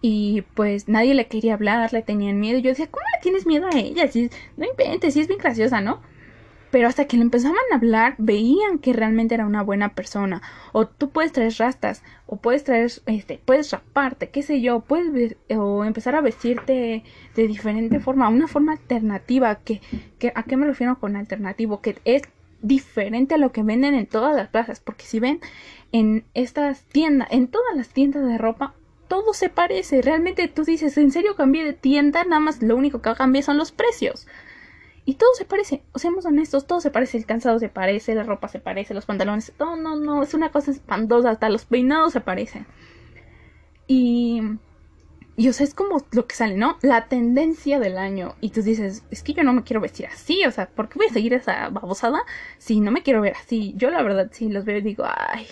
y 0.00 0.42
pues 0.54 0.88
nadie 0.88 1.14
le 1.14 1.26
quería 1.26 1.54
hablar, 1.54 1.92
le 1.92 2.02
tenían 2.02 2.38
miedo. 2.40 2.58
Yo 2.58 2.70
decía, 2.70 2.86
¿cómo 2.90 3.04
le 3.14 3.22
tienes 3.22 3.46
miedo 3.46 3.66
a 3.66 3.76
ella? 3.76 4.08
Si, 4.08 4.30
no 4.56 4.66
inventes, 4.66 5.14
si 5.14 5.20
es 5.20 5.28
bien 5.28 5.40
graciosa, 5.40 5.80
¿no? 5.80 6.00
Pero 6.70 6.86
hasta 6.86 7.06
que 7.06 7.16
le 7.16 7.22
empezaban 7.22 7.56
a 7.72 7.76
hablar, 7.76 8.14
veían 8.18 8.78
que 8.78 8.92
realmente 8.92 9.34
era 9.34 9.46
una 9.46 9.62
buena 9.62 9.94
persona. 9.94 10.42
O 10.72 10.86
tú 10.86 11.10
puedes 11.10 11.32
traer 11.32 11.54
rastas, 11.58 12.02
o 12.26 12.36
puedes 12.36 12.62
traer, 12.64 12.92
este, 13.06 13.40
puedes 13.44 13.70
raparte, 13.72 14.28
qué 14.28 14.42
sé 14.42 14.60
yo, 14.60 14.80
puedes 14.80 15.36
o 15.56 15.84
empezar 15.84 16.14
a 16.14 16.20
vestirte 16.20 17.04
de 17.34 17.46
diferente 17.46 18.00
forma, 18.00 18.28
una 18.28 18.48
forma 18.48 18.72
alternativa. 18.72 19.56
Que, 19.56 19.80
que, 20.18 20.32
¿A 20.34 20.42
qué 20.42 20.56
me 20.56 20.66
refiero 20.66 20.98
con 20.98 21.16
alternativo? 21.16 21.80
Que 21.80 21.96
es 22.04 22.22
diferente 22.60 23.34
a 23.34 23.38
lo 23.38 23.50
que 23.50 23.62
venden 23.62 23.94
en 23.94 24.06
todas 24.06 24.36
las 24.36 24.48
plazas. 24.48 24.80
Porque 24.80 25.04
si 25.04 25.20
ven 25.20 25.40
en 25.92 26.24
estas 26.34 26.82
tiendas, 26.84 27.28
en 27.30 27.48
todas 27.48 27.74
las 27.76 27.88
tiendas 27.88 28.26
de 28.26 28.36
ropa, 28.36 28.74
todo 29.08 29.34
se 29.34 29.48
parece. 29.48 30.02
Realmente 30.02 30.48
tú 30.48 30.64
dices, 30.64 30.96
¿en 30.98 31.10
serio 31.10 31.34
cambié 31.36 31.64
de 31.64 31.72
tienda? 31.72 32.24
Nada 32.24 32.40
más 32.40 32.62
lo 32.62 32.76
único 32.76 33.02
que 33.02 33.14
cambia 33.14 33.42
son 33.42 33.56
los 33.56 33.72
precios. 33.72 34.26
Y 35.04 35.14
todo 35.14 35.32
se 35.34 35.46
parece, 35.46 35.82
o 35.92 35.98
seamos 35.98 36.26
honestos, 36.26 36.66
todo 36.66 36.82
se 36.82 36.90
parece, 36.90 37.16
el 37.16 37.24
cansado 37.24 37.58
se 37.58 37.70
parece, 37.70 38.14
la 38.14 38.24
ropa 38.24 38.46
se 38.48 38.60
parece, 38.60 38.92
los 38.92 39.06
pantalones, 39.06 39.54
no, 39.58 39.74
no, 39.74 39.96
no, 39.96 40.22
es 40.22 40.34
una 40.34 40.50
cosa 40.50 40.70
espantosa, 40.70 41.30
hasta 41.30 41.48
los 41.48 41.64
peinados 41.64 42.12
se 42.12 42.20
parecen. 42.20 42.66
Y, 43.86 44.42
y 45.34 45.48
o 45.48 45.52
sea, 45.54 45.64
es 45.64 45.72
como 45.72 46.04
lo 46.10 46.26
que 46.26 46.34
sale, 46.34 46.56
¿no? 46.56 46.76
La 46.82 47.06
tendencia 47.08 47.80
del 47.80 47.96
año. 47.96 48.34
Y 48.42 48.50
tú 48.50 48.60
dices, 48.60 49.02
es 49.10 49.22
que 49.22 49.32
yo 49.32 49.44
no 49.44 49.54
me 49.54 49.62
quiero 49.62 49.80
vestir 49.80 50.04
así, 50.04 50.44
o 50.44 50.50
sea, 50.50 50.68
¿por 50.68 50.90
qué 50.90 50.98
voy 50.98 51.06
a 51.06 51.12
seguir 51.14 51.32
esa 51.32 51.70
babosada 51.70 52.20
si 52.58 52.80
no 52.80 52.90
me 52.90 53.02
quiero 53.02 53.22
ver 53.22 53.34
así? 53.36 53.72
Yo 53.78 53.90
la 53.90 54.02
verdad 54.02 54.28
sí 54.30 54.50
los 54.50 54.66
veo 54.66 54.76
y 54.76 54.82
digo, 54.82 55.04
ay, 55.06 55.46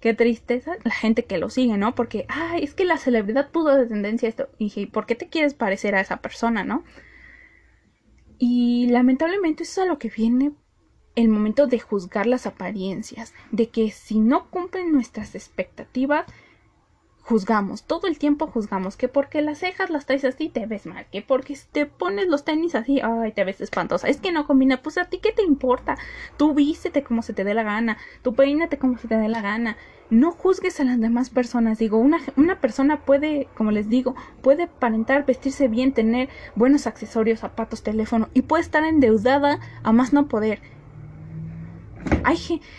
qué 0.00 0.14
tristeza 0.14 0.76
la 0.84 0.90
gente 0.90 1.24
que 1.24 1.38
lo 1.38 1.50
sigue, 1.50 1.76
¿no? 1.76 1.94
Porque, 1.94 2.26
ay, 2.28 2.62
es 2.62 2.74
que 2.74 2.84
la 2.84 2.98
celebridad 2.98 3.50
pudo 3.50 3.76
de 3.76 3.86
tendencia 3.86 4.28
esto. 4.28 4.48
Y 4.58 4.64
dije, 4.64 4.86
¿por 4.86 5.06
qué 5.06 5.14
te 5.14 5.28
quieres 5.28 5.54
parecer 5.54 5.94
a 5.94 6.00
esa 6.00 6.18
persona, 6.18 6.64
no? 6.64 6.84
Y 8.38 8.88
lamentablemente 8.88 9.62
eso 9.62 9.80
es 9.80 9.86
a 9.86 9.90
lo 9.90 9.98
que 9.98 10.10
viene 10.10 10.52
el 11.14 11.28
momento 11.28 11.66
de 11.66 11.80
juzgar 11.80 12.26
las 12.26 12.46
apariencias, 12.46 13.32
de 13.50 13.70
que 13.70 13.90
si 13.90 14.20
no 14.20 14.50
cumplen 14.50 14.92
nuestras 14.92 15.34
expectativas, 15.34 16.26
juzgamos, 17.26 17.82
todo 17.82 18.06
el 18.06 18.20
tiempo 18.20 18.46
juzgamos, 18.46 18.96
que 18.96 19.08
porque 19.08 19.42
las 19.42 19.58
cejas 19.58 19.90
las 19.90 20.06
traes 20.06 20.24
así 20.24 20.48
te 20.48 20.64
ves 20.66 20.86
mal, 20.86 21.06
que 21.10 21.22
porque 21.22 21.58
te 21.72 21.84
pones 21.84 22.28
los 22.28 22.44
tenis 22.44 22.76
así, 22.76 23.00
ay, 23.00 23.32
te 23.32 23.42
ves 23.42 23.60
espantosa, 23.60 24.06
es 24.06 24.18
que 24.18 24.30
no 24.30 24.46
combina, 24.46 24.80
pues 24.80 24.96
a 24.96 25.06
ti 25.06 25.18
qué 25.20 25.32
te 25.32 25.42
importa, 25.42 25.98
tú 26.36 26.54
vístete 26.54 27.02
como 27.02 27.22
se 27.22 27.32
te 27.32 27.42
dé 27.42 27.52
la 27.52 27.64
gana, 27.64 27.98
tú 28.22 28.34
peínate 28.34 28.78
como 28.78 28.96
se 28.96 29.08
te 29.08 29.16
dé 29.16 29.26
la 29.26 29.42
gana, 29.42 29.76
no 30.08 30.30
juzgues 30.30 30.78
a 30.78 30.84
las 30.84 31.00
demás 31.00 31.30
personas. 31.30 31.78
Digo, 31.78 31.98
una, 31.98 32.18
una 32.36 32.60
persona 32.60 33.00
puede, 33.00 33.48
como 33.56 33.72
les 33.72 33.88
digo, 33.88 34.14
puede 34.40 34.64
aparentar 34.64 35.26
vestirse 35.26 35.66
bien, 35.66 35.92
tener 35.92 36.28
buenos 36.54 36.86
accesorios, 36.86 37.40
zapatos, 37.40 37.82
teléfono 37.82 38.28
y 38.34 38.42
puede 38.42 38.62
estar 38.62 38.84
endeudada 38.84 39.58
a 39.82 39.90
más 39.90 40.12
no 40.12 40.28
poder. 40.28 40.60
Ay, 42.22 42.36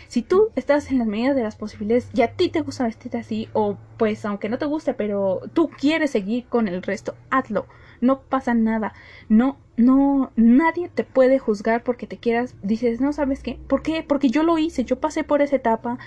si 0.08 0.22
tú 0.24 0.52
estás 0.56 0.92
en 0.92 0.98
las 1.00 1.08
medidas 1.08 1.36
de 1.36 1.44
las 1.44 1.56
posibilidades 1.56 2.10
y 2.14 2.22
a 2.22 2.36
ti 2.36 2.50
te 2.50 2.62
gusta 2.62 2.84
vestirte 2.84 3.18
así, 3.18 3.50
o 3.54 3.80
pues 3.98 4.26
aunque 4.26 4.50
no 4.50 4.58
te 4.58 4.66
guste, 4.66 4.94
pero 4.94 5.42
tú 5.54 5.70
quieres 5.70 6.12
seguir 6.12 6.48
con 6.50 6.68
el 6.68 6.84
resto, 6.84 7.18
hazlo. 7.30 7.68
No 8.02 8.22
pasa 8.24 8.54
nada. 8.54 8.94
No, 9.30 9.58
no, 9.78 10.32
nadie 10.36 10.90
te 10.90 11.04
puede 11.04 11.40
juzgar 11.40 11.84
porque 11.84 12.08
te 12.08 12.20
quieras. 12.20 12.56
Dices, 12.62 13.02
no 13.02 13.14
sabes 13.14 13.42
qué. 13.42 13.60
¿Por 13.68 13.82
qué? 13.82 14.04
Porque 14.04 14.30
yo 14.30 14.44
lo 14.44 14.58
hice, 14.58 14.84
yo 14.86 15.00
pasé 15.00 15.24
por 15.24 15.42
esa 15.42 15.56
etapa 15.56 15.98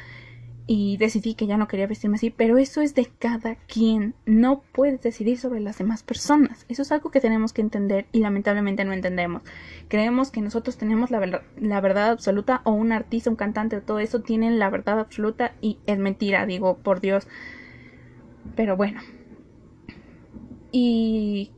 y 0.72 0.98
decidí 0.98 1.34
que 1.34 1.48
ya 1.48 1.56
no 1.56 1.66
quería 1.66 1.88
vestirme 1.88 2.14
así, 2.14 2.30
pero 2.30 2.56
eso 2.56 2.80
es 2.80 2.94
de 2.94 3.10
cada 3.18 3.56
quien. 3.56 4.14
No 4.24 4.62
puedes 4.72 5.02
decidir 5.02 5.36
sobre 5.36 5.58
las 5.58 5.78
demás 5.78 6.04
personas. 6.04 6.64
Eso 6.68 6.82
es 6.82 6.92
algo 6.92 7.10
que 7.10 7.20
tenemos 7.20 7.52
que 7.52 7.60
entender 7.60 8.06
y 8.12 8.20
lamentablemente 8.20 8.84
no 8.84 8.92
entendemos. 8.92 9.42
Creemos 9.88 10.30
que 10.30 10.40
nosotros 10.40 10.76
tenemos 10.76 11.10
la, 11.10 11.18
verdad, 11.18 11.42
la 11.60 11.80
verdad 11.80 12.10
absoluta 12.10 12.60
o 12.62 12.70
un 12.70 12.92
artista, 12.92 13.30
un 13.30 13.34
cantante 13.34 13.80
todo 13.80 13.98
eso 13.98 14.20
tienen 14.20 14.60
la 14.60 14.70
verdad 14.70 15.00
absoluta 15.00 15.54
y 15.60 15.78
es 15.86 15.98
mentira, 15.98 16.46
digo, 16.46 16.76
por 16.76 17.00
Dios. 17.00 17.26
Pero 18.54 18.76
bueno. 18.76 19.00
Y 20.70 21.50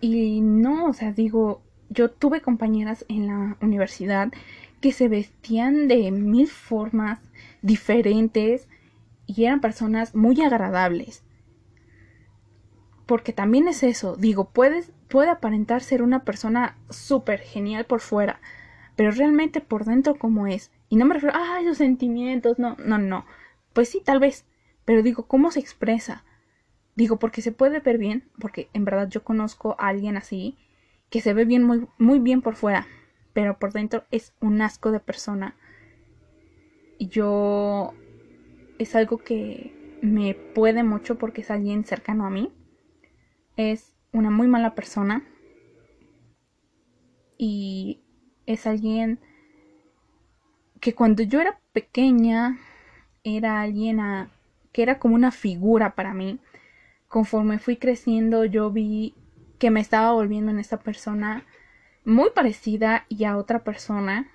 y 0.00 0.40
no, 0.40 0.86
o 0.86 0.92
sea, 0.92 1.12
digo, 1.12 1.62
yo 1.88 2.10
tuve 2.10 2.40
compañeras 2.40 3.04
en 3.08 3.28
la 3.28 3.56
universidad 3.60 4.32
que 4.80 4.90
se 4.90 5.08
vestían 5.08 5.86
de 5.86 6.10
mil 6.10 6.48
formas 6.48 7.20
diferentes 7.62 8.68
y 9.26 9.44
eran 9.44 9.60
personas 9.60 10.14
muy 10.14 10.40
agradables. 10.42 11.24
Porque 13.06 13.32
también 13.32 13.68
es 13.68 13.82
eso, 13.82 14.16
digo, 14.16 14.50
puedes, 14.50 14.92
puede 15.08 15.30
aparentar 15.30 15.82
ser 15.82 16.02
una 16.02 16.24
persona 16.24 16.76
súper 16.90 17.40
genial 17.40 17.84
por 17.84 18.00
fuera, 18.00 18.40
pero 18.96 19.10
realmente 19.10 19.60
por 19.60 19.84
dentro 19.84 20.16
cómo 20.16 20.46
es. 20.46 20.70
Y 20.88 20.96
no 20.96 21.06
me 21.06 21.14
refiero, 21.14 21.36
a 21.36 21.60
los 21.62 21.78
sentimientos, 21.78 22.58
no, 22.58 22.76
no, 22.84 22.98
no. 22.98 23.26
Pues 23.72 23.88
sí, 23.88 24.00
tal 24.04 24.20
vez, 24.20 24.44
pero 24.84 25.02
digo, 25.02 25.26
¿cómo 25.26 25.50
se 25.50 25.60
expresa? 25.60 26.24
Digo, 26.96 27.18
porque 27.18 27.42
se 27.42 27.52
puede 27.52 27.80
ver 27.80 27.98
bien, 27.98 28.28
porque 28.40 28.68
en 28.72 28.84
verdad 28.84 29.08
yo 29.08 29.24
conozco 29.24 29.76
a 29.78 29.88
alguien 29.88 30.16
así, 30.16 30.56
que 31.08 31.20
se 31.20 31.34
ve 31.34 31.44
bien, 31.44 31.64
muy, 31.64 31.86
muy 31.98 32.18
bien 32.18 32.42
por 32.42 32.56
fuera, 32.56 32.86
pero 33.32 33.58
por 33.58 33.72
dentro 33.72 34.04
es 34.10 34.32
un 34.40 34.60
asco 34.62 34.90
de 34.90 35.00
persona 35.00 35.56
yo 37.10 37.92
es 38.78 38.94
algo 38.94 39.18
que 39.18 39.98
me 40.00 40.34
puede 40.34 40.82
mucho 40.82 41.18
porque 41.18 41.42
es 41.42 41.50
alguien 41.50 41.84
cercano 41.84 42.24
a 42.24 42.30
mí. 42.30 42.52
Es 43.56 43.94
una 44.12 44.30
muy 44.30 44.46
mala 44.46 44.74
persona. 44.74 45.24
Y 47.36 48.00
es 48.46 48.66
alguien 48.66 49.18
que 50.80 50.94
cuando 50.94 51.22
yo 51.22 51.40
era 51.40 51.60
pequeña 51.72 52.58
era 53.22 53.60
alguien 53.60 54.00
a, 54.00 54.30
que 54.72 54.82
era 54.82 54.98
como 54.98 55.14
una 55.14 55.30
figura 55.30 55.94
para 55.94 56.14
mí. 56.14 56.38
Conforme 57.08 57.58
fui 57.58 57.76
creciendo 57.76 58.44
yo 58.44 58.70
vi 58.70 59.14
que 59.58 59.70
me 59.70 59.80
estaba 59.80 60.12
volviendo 60.12 60.50
en 60.50 60.58
esta 60.58 60.78
persona 60.78 61.44
muy 62.04 62.30
parecida 62.30 63.04
y 63.08 63.24
a 63.24 63.36
otra 63.36 63.62
persona 63.62 64.30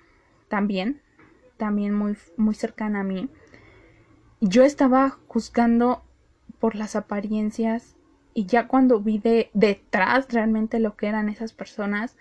también 0.48 1.00
también 1.56 1.94
muy, 1.94 2.16
muy 2.36 2.54
cercana 2.54 3.00
a 3.00 3.04
mí, 3.04 3.28
yo 4.40 4.64
estaba 4.64 5.18
juzgando 5.28 6.02
por 6.58 6.74
las 6.74 6.96
apariencias 6.96 7.96
y 8.34 8.46
ya 8.46 8.68
cuando 8.68 9.00
vi 9.00 9.18
de 9.18 9.50
detrás 9.54 10.32
realmente 10.32 10.78
lo 10.78 10.96
que 10.96 11.06
eran 11.06 11.28
esas 11.28 11.52
personas, 11.52 12.16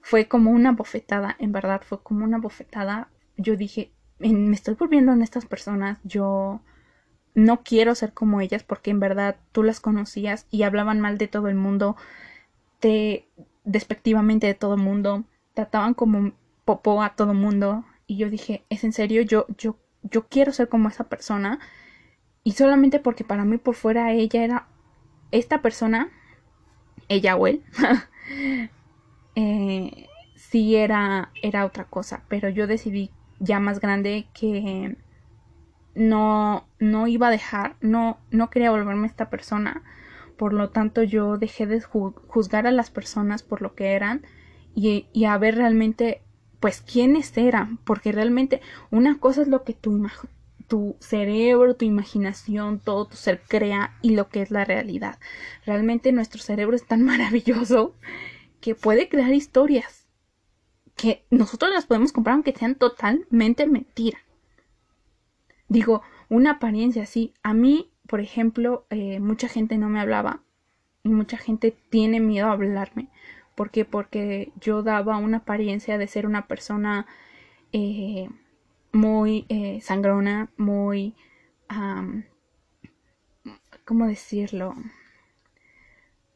fue 0.00 0.28
como 0.28 0.50
una 0.50 0.72
bofetada, 0.72 1.36
en 1.38 1.52
verdad 1.52 1.82
fue 1.84 2.00
como 2.00 2.24
una 2.24 2.38
bofetada. 2.38 3.08
Yo 3.36 3.56
dije, 3.56 3.90
me 4.18 4.54
estoy 4.54 4.74
volviendo 4.74 5.12
en 5.12 5.22
estas 5.22 5.46
personas, 5.46 5.98
yo 6.04 6.60
no 7.34 7.62
quiero 7.62 7.94
ser 7.94 8.12
como 8.12 8.40
ellas 8.40 8.62
porque 8.62 8.90
en 8.90 9.00
verdad 9.00 9.36
tú 9.52 9.62
las 9.62 9.80
conocías 9.80 10.46
y 10.50 10.62
hablaban 10.62 11.00
mal 11.00 11.18
de 11.18 11.28
todo 11.28 11.48
el 11.48 11.54
mundo, 11.54 11.96
te 12.80 13.28
despectivamente 13.64 14.46
de 14.46 14.54
todo 14.54 14.74
el 14.74 14.80
mundo, 14.80 15.24
trataban 15.54 15.94
como 15.94 16.32
popó 16.64 17.02
a 17.02 17.16
todo 17.16 17.32
el 17.32 17.38
mundo, 17.38 17.84
y 18.06 18.16
yo 18.16 18.30
dije, 18.30 18.64
es 18.70 18.84
en 18.84 18.92
serio, 18.92 19.22
yo, 19.22 19.46
yo, 19.58 19.76
yo 20.02 20.28
quiero 20.28 20.52
ser 20.52 20.68
como 20.68 20.88
esa 20.88 21.04
persona. 21.04 21.58
Y 22.44 22.52
solamente 22.52 23.00
porque 23.00 23.24
para 23.24 23.44
mí 23.44 23.58
por 23.58 23.74
fuera 23.74 24.12
ella 24.12 24.44
era 24.44 24.68
esta 25.32 25.62
persona, 25.62 26.10
ella 27.08 27.36
o 27.36 27.46
él, 27.48 27.62
eh, 29.34 30.06
sí 30.36 30.76
era, 30.76 31.32
era 31.42 31.64
otra 31.64 31.84
cosa. 31.84 32.22
Pero 32.28 32.48
yo 32.48 32.66
decidí 32.66 33.10
ya 33.40 33.58
más 33.58 33.80
grande 33.80 34.28
que 34.32 34.96
no, 35.96 36.68
no 36.78 37.08
iba 37.08 37.28
a 37.28 37.32
dejar, 37.32 37.76
no, 37.80 38.18
no 38.30 38.50
quería 38.50 38.70
volverme 38.70 39.08
esta 39.08 39.30
persona. 39.30 39.82
Por 40.36 40.52
lo 40.52 40.70
tanto, 40.70 41.02
yo 41.02 41.38
dejé 41.38 41.66
de 41.66 41.80
juzgar 41.80 42.66
a 42.66 42.70
las 42.70 42.90
personas 42.90 43.42
por 43.42 43.62
lo 43.62 43.74
que 43.74 43.94
eran 43.94 44.24
y, 44.74 45.06
y 45.12 45.24
a 45.24 45.38
ver 45.38 45.56
realmente 45.56 46.20
pues 46.60 46.80
quiénes 46.80 47.36
eran, 47.36 47.78
porque 47.78 48.12
realmente 48.12 48.60
una 48.90 49.18
cosa 49.18 49.42
es 49.42 49.48
lo 49.48 49.64
que 49.64 49.72
tu, 49.74 50.06
tu 50.66 50.96
cerebro, 51.00 51.76
tu 51.76 51.84
imaginación, 51.84 52.80
todo 52.80 53.06
tu 53.06 53.16
ser 53.16 53.42
crea 53.46 53.96
y 54.02 54.10
lo 54.10 54.28
que 54.28 54.42
es 54.42 54.50
la 54.50 54.64
realidad. 54.64 55.18
Realmente 55.64 56.12
nuestro 56.12 56.40
cerebro 56.40 56.76
es 56.76 56.86
tan 56.86 57.02
maravilloso 57.04 57.94
que 58.60 58.74
puede 58.74 59.08
crear 59.08 59.32
historias 59.32 60.06
que 60.96 61.26
nosotros 61.30 61.70
las 61.72 61.86
podemos 61.86 62.12
comprar 62.12 62.34
aunque 62.34 62.52
sean 62.52 62.74
totalmente 62.74 63.66
mentira. 63.66 64.18
Digo, 65.68 66.02
una 66.28 66.52
apariencia 66.52 67.02
así. 67.02 67.34
A 67.42 67.52
mí, 67.52 67.90
por 68.06 68.20
ejemplo, 68.20 68.86
eh, 68.90 69.20
mucha 69.20 69.48
gente 69.48 69.76
no 69.78 69.88
me 69.88 70.00
hablaba 70.00 70.42
y 71.02 71.10
mucha 71.10 71.36
gente 71.36 71.76
tiene 71.90 72.20
miedo 72.20 72.48
a 72.48 72.52
hablarme 72.52 73.08
¿Por 73.56 73.70
qué? 73.70 73.84
Porque 73.84 74.52
yo 74.60 74.82
daba 74.84 75.16
una 75.18 75.38
apariencia 75.38 75.98
de 75.98 76.06
ser 76.06 76.26
una 76.26 76.46
persona 76.46 77.06
eh, 77.72 78.28
muy 78.92 79.46
eh, 79.48 79.80
sangrona, 79.82 80.50
muy... 80.56 81.14
¿Cómo 83.84 84.06
decirlo? 84.06 84.74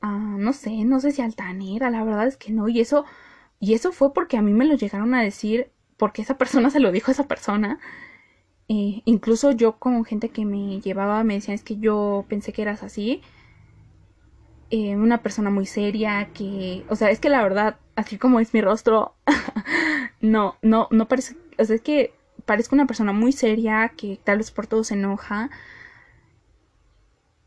Ah, 0.02 0.36
no 0.38 0.52
sé, 0.52 0.84
no 0.84 1.00
sé 1.00 1.12
si 1.12 1.20
altanera, 1.22 1.90
la 1.90 2.04
verdad 2.04 2.26
es 2.26 2.36
que 2.36 2.52
no. 2.52 2.68
Y 2.68 2.80
eso, 2.80 3.04
y 3.58 3.74
eso 3.74 3.92
fue 3.92 4.12
porque 4.14 4.36
a 4.36 4.42
mí 4.42 4.52
me 4.52 4.64
lo 4.66 4.74
llegaron 4.76 5.14
a 5.14 5.22
decir, 5.22 5.70
porque 5.96 6.22
esa 6.22 6.38
persona 6.38 6.70
se 6.70 6.80
lo 6.80 6.92
dijo 6.92 7.10
a 7.10 7.14
esa 7.14 7.28
persona. 7.28 7.78
Eh, 8.68 9.02
incluso 9.04 9.52
yo 9.52 9.78
con 9.78 10.04
gente 10.04 10.30
que 10.30 10.44
me 10.46 10.80
llevaba 10.80 11.24
me 11.24 11.34
decían 11.34 11.56
es 11.56 11.64
que 11.64 11.78
yo 11.78 12.24
pensé 12.28 12.52
que 12.52 12.62
eras 12.62 12.82
así. 12.82 13.22
Eh, 14.70 14.96
una 14.96 15.18
persona 15.22 15.50
muy 15.50 15.66
seria 15.66 16.28
que, 16.32 16.84
o 16.88 16.94
sea, 16.96 17.10
es 17.10 17.18
que 17.18 17.28
la 17.28 17.42
verdad, 17.42 17.76
así 17.96 18.18
como 18.18 18.38
es 18.38 18.54
mi 18.54 18.60
rostro, 18.60 19.14
no, 20.20 20.56
no, 20.62 20.86
no 20.92 21.08
parece, 21.08 21.36
o 21.58 21.64
sea, 21.64 21.74
es 21.74 21.82
que 21.82 22.14
parezco 22.46 22.76
una 22.76 22.86
persona 22.86 23.12
muy 23.12 23.32
seria 23.32 23.92
que 23.96 24.20
tal 24.22 24.38
vez 24.38 24.50
por 24.50 24.66
todo 24.66 24.84
se 24.84 24.94
enoja. 24.94 25.50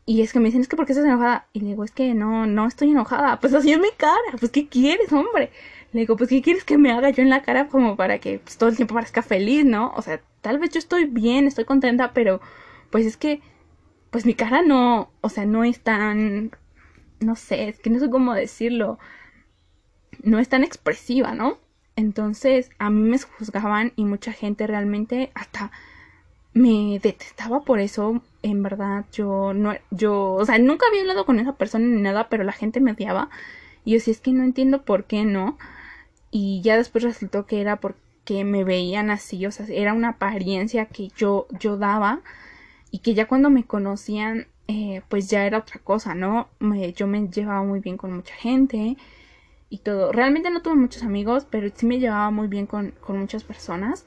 Y 0.06 0.20
es 0.22 0.32
que 0.32 0.38
me 0.38 0.46
dicen, 0.46 0.60
es 0.60 0.68
que 0.68 0.76
¿por 0.76 0.86
qué 0.86 0.92
estás 0.92 1.06
enojada? 1.06 1.46
Y 1.54 1.60
le 1.60 1.68
digo, 1.68 1.84
es 1.84 1.90
que 1.92 2.14
no, 2.14 2.46
no 2.46 2.66
estoy 2.66 2.90
enojada. 2.90 3.40
Pues 3.40 3.54
así 3.54 3.72
es 3.72 3.78
mi 3.78 3.90
cara. 3.96 4.36
Pues 4.38 4.52
¿qué 4.52 4.68
quieres, 4.68 5.12
hombre? 5.12 5.50
Le 5.92 6.00
digo, 6.00 6.16
pues 6.16 6.28
¿qué 6.30 6.42
quieres 6.42 6.64
que 6.64 6.78
me 6.78 6.92
haga 6.92 7.10
yo 7.10 7.22
en 7.22 7.30
la 7.30 7.42
cara 7.42 7.68
como 7.68 7.96
para 7.96 8.18
que 8.18 8.38
pues, 8.38 8.58
todo 8.58 8.68
el 8.68 8.76
tiempo 8.76 8.94
parezca 8.94 9.22
feliz, 9.22 9.64
¿no? 9.64 9.92
O 9.96 10.02
sea, 10.02 10.20
tal 10.42 10.58
vez 10.58 10.70
yo 10.70 10.78
estoy 10.78 11.06
bien, 11.06 11.46
estoy 11.46 11.64
contenta, 11.64 12.12
pero 12.12 12.40
pues 12.90 13.06
es 13.06 13.16
que, 13.16 13.40
pues 14.10 14.26
mi 14.26 14.34
cara 14.34 14.62
no, 14.62 15.10
o 15.20 15.28
sea, 15.28 15.46
no 15.46 15.64
es 15.64 15.80
tan 15.80 16.50
no 17.20 17.36
sé, 17.36 17.68
es 17.68 17.78
que 17.80 17.90
no 17.90 17.98
sé 17.98 18.10
cómo 18.10 18.34
decirlo, 18.34 18.98
no 20.22 20.38
es 20.38 20.48
tan 20.48 20.64
expresiva, 20.64 21.34
¿no? 21.34 21.58
Entonces 21.96 22.70
a 22.78 22.90
mí 22.90 23.08
me 23.08 23.18
juzgaban 23.18 23.92
y 23.96 24.04
mucha 24.04 24.32
gente 24.32 24.66
realmente 24.66 25.30
hasta 25.34 25.70
me 26.54 26.98
detestaba 27.02 27.60
por 27.60 27.80
eso. 27.80 28.22
En 28.42 28.62
verdad, 28.62 29.04
yo 29.12 29.52
no, 29.54 29.74
yo, 29.90 30.32
o 30.34 30.44
sea, 30.44 30.58
nunca 30.58 30.86
había 30.86 31.02
hablado 31.02 31.26
con 31.26 31.40
esa 31.40 31.54
persona 31.56 31.86
ni 31.86 32.00
nada, 32.00 32.28
pero 32.28 32.44
la 32.44 32.52
gente 32.52 32.80
me 32.80 32.92
odiaba. 32.92 33.30
Y 33.84 33.92
yo 33.92 34.00
sí 34.00 34.10
es 34.10 34.20
que 34.20 34.32
no 34.32 34.44
entiendo 34.44 34.82
por 34.84 35.04
qué 35.04 35.24
no. 35.24 35.58
Y 36.30 36.62
ya 36.62 36.76
después 36.76 37.04
resultó 37.04 37.46
que 37.46 37.60
era 37.60 37.76
porque 37.76 38.44
me 38.44 38.64
veían 38.64 39.10
así, 39.10 39.46
o 39.46 39.52
sea, 39.52 39.66
era 39.68 39.92
una 39.92 40.10
apariencia 40.10 40.86
que 40.86 41.08
yo, 41.16 41.46
yo 41.60 41.76
daba 41.76 42.22
y 42.90 43.00
que 43.00 43.14
ya 43.14 43.26
cuando 43.26 43.50
me 43.50 43.64
conocían 43.64 44.46
eh, 44.68 45.02
pues 45.08 45.28
ya 45.28 45.46
era 45.46 45.58
otra 45.58 45.80
cosa, 45.80 46.14
¿no? 46.14 46.48
yo 46.96 47.06
me 47.06 47.28
llevaba 47.28 47.62
muy 47.62 47.80
bien 47.80 47.96
con 47.96 48.12
mucha 48.14 48.34
gente 48.34 48.96
y 49.68 49.78
todo. 49.78 50.12
Realmente 50.12 50.50
no 50.50 50.62
tuve 50.62 50.76
muchos 50.76 51.02
amigos, 51.02 51.46
pero 51.50 51.68
sí 51.74 51.86
me 51.86 51.98
llevaba 51.98 52.30
muy 52.30 52.48
bien 52.48 52.66
con, 52.66 52.92
con 53.00 53.18
muchas 53.18 53.44
personas. 53.44 54.06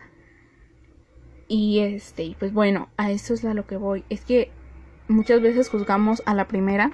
Y 1.48 1.80
este, 1.80 2.36
pues 2.40 2.54
bueno, 2.54 2.90
a 2.98 3.12
eso 3.12 3.34
es 3.34 3.46
a 3.46 3.54
lo 3.54 3.66
que 3.68 3.78
voy. 3.78 4.04
Es 4.10 4.26
que 4.26 4.52
muchas 5.08 5.42
veces 5.42 5.70
juzgamos 5.70 6.22
a 6.26 6.34
la 6.34 6.48
primera. 6.48 6.92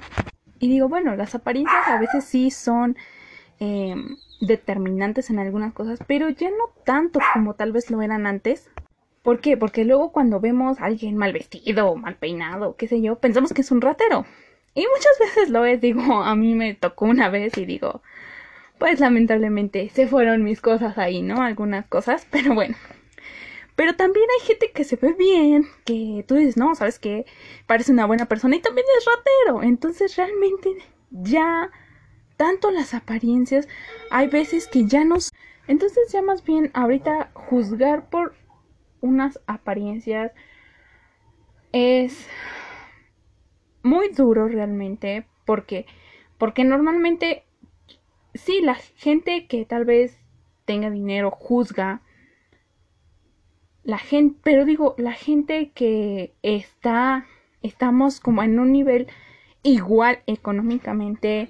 Y 0.60 0.70
digo, 0.70 0.88
bueno, 0.88 1.16
las 1.16 1.36
apariencias 1.36 1.88
a 1.88 2.00
veces 2.00 2.24
sí 2.24 2.52
son 2.52 2.96
em, 3.60 4.18
determinantes 4.40 5.30
en 5.30 5.40
algunas 5.40 5.74
cosas, 5.74 6.00
pero 6.08 6.30
ya 6.30 6.50
no 6.50 6.70
tanto 6.86 7.20
como 7.34 7.56
tal 7.56 7.72
vez 7.72 7.90
lo 7.90 8.02
eran 8.02 8.28
antes. 8.28 8.70
¿Por 9.24 9.40
qué? 9.40 9.56
Porque 9.58 9.86
luego 9.86 10.12
cuando 10.12 10.42
vemos 10.42 10.80
a 10.80 10.86
alguien 10.86 11.16
mal 11.16 11.32
vestido 11.32 11.96
mal 11.96 12.16
peinado, 12.16 12.76
qué 12.76 12.88
sé 12.88 13.02
yo, 13.02 13.20
pensamos 13.20 13.54
que 13.54 13.62
es 13.62 13.72
un 13.72 13.82
ratero. 13.82 14.26
Y 14.76 14.82
muchas 14.82 15.18
veces 15.20 15.50
lo 15.50 15.66
es, 15.66 15.80
digo, 15.82 16.02
a 16.24 16.36
mí 16.36 16.56
me 16.56 16.74
tocó 16.76 17.06
una 17.06 17.30
vez 17.30 17.58
y 17.58 17.66
digo, 17.66 18.02
pues 18.80 19.00
lamentablemente 19.00 19.90
se 19.90 20.08
fueron 20.08 20.44
mis 20.44 20.60
cosas 20.62 20.98
ahí, 20.98 21.22
¿no? 21.22 21.42
Algunas 21.42 21.86
cosas, 21.88 22.28
pero 22.32 22.54
bueno. 22.54 22.76
Pero 23.76 23.96
también 23.96 24.26
hay 24.40 24.46
gente 24.46 24.72
que 24.72 24.84
se 24.84 24.98
ve 24.98 25.14
bien, 25.14 25.68
que 25.86 26.26
tú 26.28 26.36
dices, 26.36 26.58
no, 26.58 26.76
¿sabes 26.76 27.00
qué? 27.00 27.26
Parece 27.66 27.92
una 27.92 28.06
buena 28.06 28.26
persona 28.26 28.58
y 28.58 28.62
también 28.62 28.86
es 28.98 29.06
ratero. 29.06 29.64
Entonces 29.64 30.16
realmente 30.18 30.70
ya 31.12 31.72
tanto 32.38 32.72
las 32.72 32.94
apariencias, 32.94 33.68
hay 34.12 34.28
veces 34.28 34.68
que 34.68 34.86
ya 34.86 35.06
nos... 35.06 35.32
Entonces 35.68 36.12
ya 36.12 36.22
más 36.22 36.44
bien 36.44 36.72
ahorita 36.74 37.32
juzgar 37.34 38.10
por 38.10 38.36
unas 39.04 39.40
apariencias 39.48 40.32
es 41.74 42.28
muy 43.84 44.10
duro 44.10 44.48
realmente 44.48 45.28
porque 45.46 45.86
porque 46.38 46.64
normalmente 46.64 47.44
sí 48.34 48.62
la 48.62 48.76
gente 48.76 49.46
que 49.48 49.66
tal 49.66 49.84
vez 49.84 50.18
tenga 50.64 50.90
dinero 50.90 51.32
juzga 51.32 52.02
la 53.84 53.98
gente 53.98 54.40
pero 54.42 54.64
digo 54.64 54.96
la 54.98 55.12
gente 55.12 55.72
que 55.72 56.34
está 56.42 57.26
estamos 57.62 58.22
como 58.22 58.42
en 58.42 58.58
un 58.58 58.72
nivel 58.72 59.08
igual 59.64 60.20
económicamente 60.28 61.50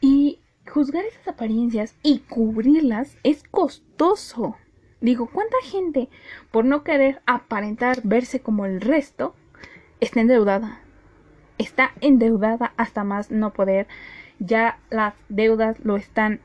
y 0.00 0.40
juzgar 0.68 1.04
esas 1.04 1.28
apariencias 1.28 1.94
y 2.02 2.20
cubrirlas 2.20 3.16
es 3.22 3.44
costoso 3.44 4.56
Digo, 5.00 5.30
¿cuánta 5.32 5.56
gente, 5.62 6.08
por 6.50 6.66
no 6.66 6.84
querer 6.84 7.22
aparentar 7.24 8.00
verse 8.04 8.40
como 8.40 8.66
el 8.66 8.82
resto, 8.82 9.34
está 10.00 10.20
endeudada? 10.20 10.80
Está 11.56 11.92
endeudada 12.02 12.74
hasta 12.76 13.02
más 13.02 13.30
no 13.30 13.52
poder. 13.52 13.86
Ya 14.38 14.78
las 14.90 15.14
deudas 15.30 15.78
lo 15.84 15.96
están 15.96 16.40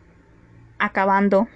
acabando. 0.79 1.47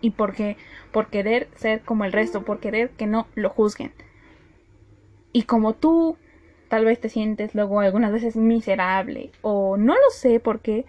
¿Y 0.00 0.10
por 0.10 0.34
qué? 0.34 0.56
Por 0.90 1.08
querer 1.08 1.48
ser 1.54 1.82
como 1.82 2.04
el 2.04 2.12
resto, 2.12 2.42
por 2.42 2.58
querer 2.58 2.90
que 2.90 3.06
no 3.06 3.28
lo 3.36 3.50
juzguen. 3.50 3.92
Y 5.32 5.44
como 5.44 5.74
tú 5.74 6.16
tal 6.68 6.84
vez 6.84 7.00
te 7.00 7.08
sientes 7.08 7.54
luego 7.54 7.80
algunas 7.80 8.12
veces 8.12 8.34
miserable 8.36 9.30
o 9.42 9.76
no 9.76 9.94
lo 9.94 10.10
sé 10.12 10.40
porque 10.40 10.86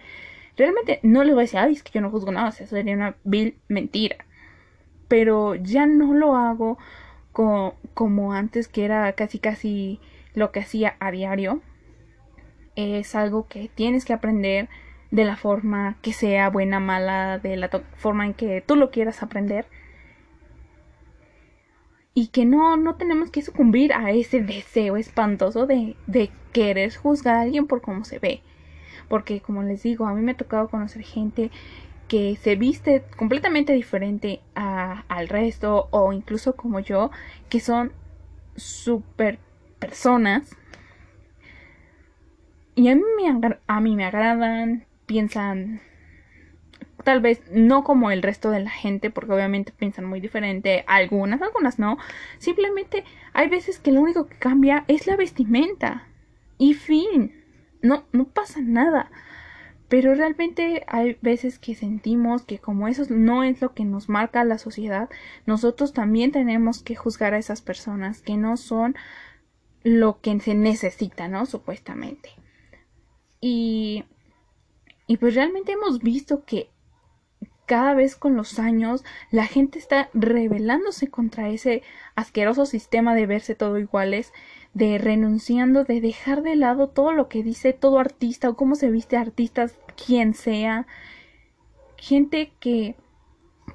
realmente 0.56 1.00
no 1.02 1.22
les 1.22 1.34
voy 1.34 1.42
a 1.42 1.46
decir, 1.46 1.58
ay, 1.58 1.72
es 1.72 1.82
que 1.82 1.92
yo 1.92 2.00
no 2.00 2.10
juzgo 2.10 2.30
nada, 2.32 2.48
eso 2.48 2.66
sería 2.66 2.94
una 2.94 3.16
vil 3.24 3.56
mentira 3.68 4.16
pero 5.12 5.56
ya 5.56 5.84
no 5.84 6.14
lo 6.14 6.36
hago 6.36 6.78
como 7.32 8.32
antes 8.32 8.66
que 8.66 8.86
era 8.86 9.12
casi 9.12 9.38
casi 9.38 10.00
lo 10.32 10.52
que 10.52 10.60
hacía 10.60 10.96
a 11.00 11.10
diario. 11.10 11.60
Es 12.76 13.14
algo 13.14 13.46
que 13.46 13.68
tienes 13.74 14.06
que 14.06 14.14
aprender 14.14 14.70
de 15.10 15.26
la 15.26 15.36
forma 15.36 15.98
que 16.00 16.14
sea 16.14 16.48
buena, 16.48 16.80
mala, 16.80 17.38
de 17.38 17.58
la 17.58 17.68
forma 17.98 18.24
en 18.24 18.32
que 18.32 18.62
tú 18.62 18.74
lo 18.74 18.90
quieras 18.90 19.22
aprender. 19.22 19.66
Y 22.14 22.28
que 22.28 22.46
no, 22.46 22.78
no 22.78 22.94
tenemos 22.94 23.30
que 23.30 23.42
sucumbir 23.42 23.92
a 23.92 24.12
ese 24.12 24.40
deseo 24.40 24.96
espantoso 24.96 25.66
de, 25.66 25.94
de 26.06 26.30
querer 26.54 26.96
juzgar 26.96 27.34
a 27.34 27.40
alguien 27.42 27.66
por 27.66 27.82
cómo 27.82 28.06
se 28.06 28.18
ve. 28.18 28.40
Porque 29.10 29.42
como 29.42 29.62
les 29.62 29.82
digo, 29.82 30.06
a 30.06 30.14
mí 30.14 30.22
me 30.22 30.32
ha 30.32 30.36
tocado 30.38 30.68
conocer 30.68 31.02
gente 31.02 31.50
que 32.12 32.36
se 32.36 32.56
viste 32.56 33.04
completamente 33.16 33.72
diferente 33.72 34.42
al 34.54 35.28
resto 35.28 35.88
o 35.92 36.12
incluso 36.12 36.56
como 36.56 36.78
yo, 36.78 37.10
que 37.48 37.58
son 37.58 37.90
super 38.54 39.38
personas. 39.78 40.54
Y 42.74 42.88
a 42.88 42.96
mí, 42.96 43.02
me, 43.16 43.56
a 43.66 43.80
mí 43.80 43.96
me 43.96 44.04
agradan, 44.04 44.84
piensan 45.06 45.80
tal 47.02 47.22
vez 47.22 47.40
no 47.50 47.82
como 47.82 48.10
el 48.10 48.20
resto 48.20 48.50
de 48.50 48.60
la 48.60 48.68
gente, 48.68 49.08
porque 49.08 49.32
obviamente 49.32 49.72
piensan 49.72 50.04
muy 50.04 50.20
diferente, 50.20 50.84
algunas, 50.88 51.40
algunas 51.40 51.78
no. 51.78 51.96
Simplemente 52.36 53.04
hay 53.32 53.48
veces 53.48 53.78
que 53.78 53.90
lo 53.90 54.02
único 54.02 54.26
que 54.26 54.36
cambia 54.36 54.84
es 54.86 55.06
la 55.06 55.16
vestimenta. 55.16 56.08
Y 56.58 56.74
fin, 56.74 57.42
no, 57.80 58.04
no 58.12 58.26
pasa 58.26 58.60
nada. 58.60 59.10
Pero 59.92 60.14
realmente 60.14 60.84
hay 60.86 61.18
veces 61.20 61.58
que 61.58 61.74
sentimos 61.74 62.44
que 62.46 62.58
como 62.58 62.88
eso 62.88 63.04
no 63.10 63.44
es 63.44 63.60
lo 63.60 63.74
que 63.74 63.84
nos 63.84 64.08
marca 64.08 64.42
la 64.42 64.56
sociedad, 64.56 65.10
nosotros 65.44 65.92
también 65.92 66.32
tenemos 66.32 66.82
que 66.82 66.96
juzgar 66.96 67.34
a 67.34 67.38
esas 67.38 67.60
personas 67.60 68.22
que 68.22 68.38
no 68.38 68.56
son 68.56 68.96
lo 69.82 70.18
que 70.22 70.40
se 70.40 70.54
necesita, 70.54 71.28
¿no? 71.28 71.44
Supuestamente. 71.44 72.30
Y, 73.38 74.04
y 75.06 75.18
pues 75.18 75.34
realmente 75.34 75.72
hemos 75.72 75.98
visto 75.98 76.46
que 76.46 76.70
cada 77.66 77.92
vez 77.92 78.16
con 78.16 78.34
los 78.34 78.58
años 78.58 79.04
la 79.30 79.46
gente 79.46 79.78
está 79.78 80.08
rebelándose 80.14 81.08
contra 81.08 81.50
ese 81.50 81.82
asqueroso 82.14 82.64
sistema 82.64 83.14
de 83.14 83.26
verse 83.26 83.54
todo 83.54 83.78
iguales 83.78 84.32
de 84.74 84.98
renunciando, 84.98 85.84
de 85.84 86.00
dejar 86.00 86.42
de 86.42 86.56
lado 86.56 86.88
todo 86.88 87.12
lo 87.12 87.28
que 87.28 87.42
dice 87.42 87.72
todo 87.72 87.98
artista 87.98 88.48
o 88.48 88.56
cómo 88.56 88.74
se 88.74 88.90
viste 88.90 89.16
artistas, 89.16 89.78
quien 90.06 90.34
sea, 90.34 90.86
gente 91.96 92.52
que 92.58 92.96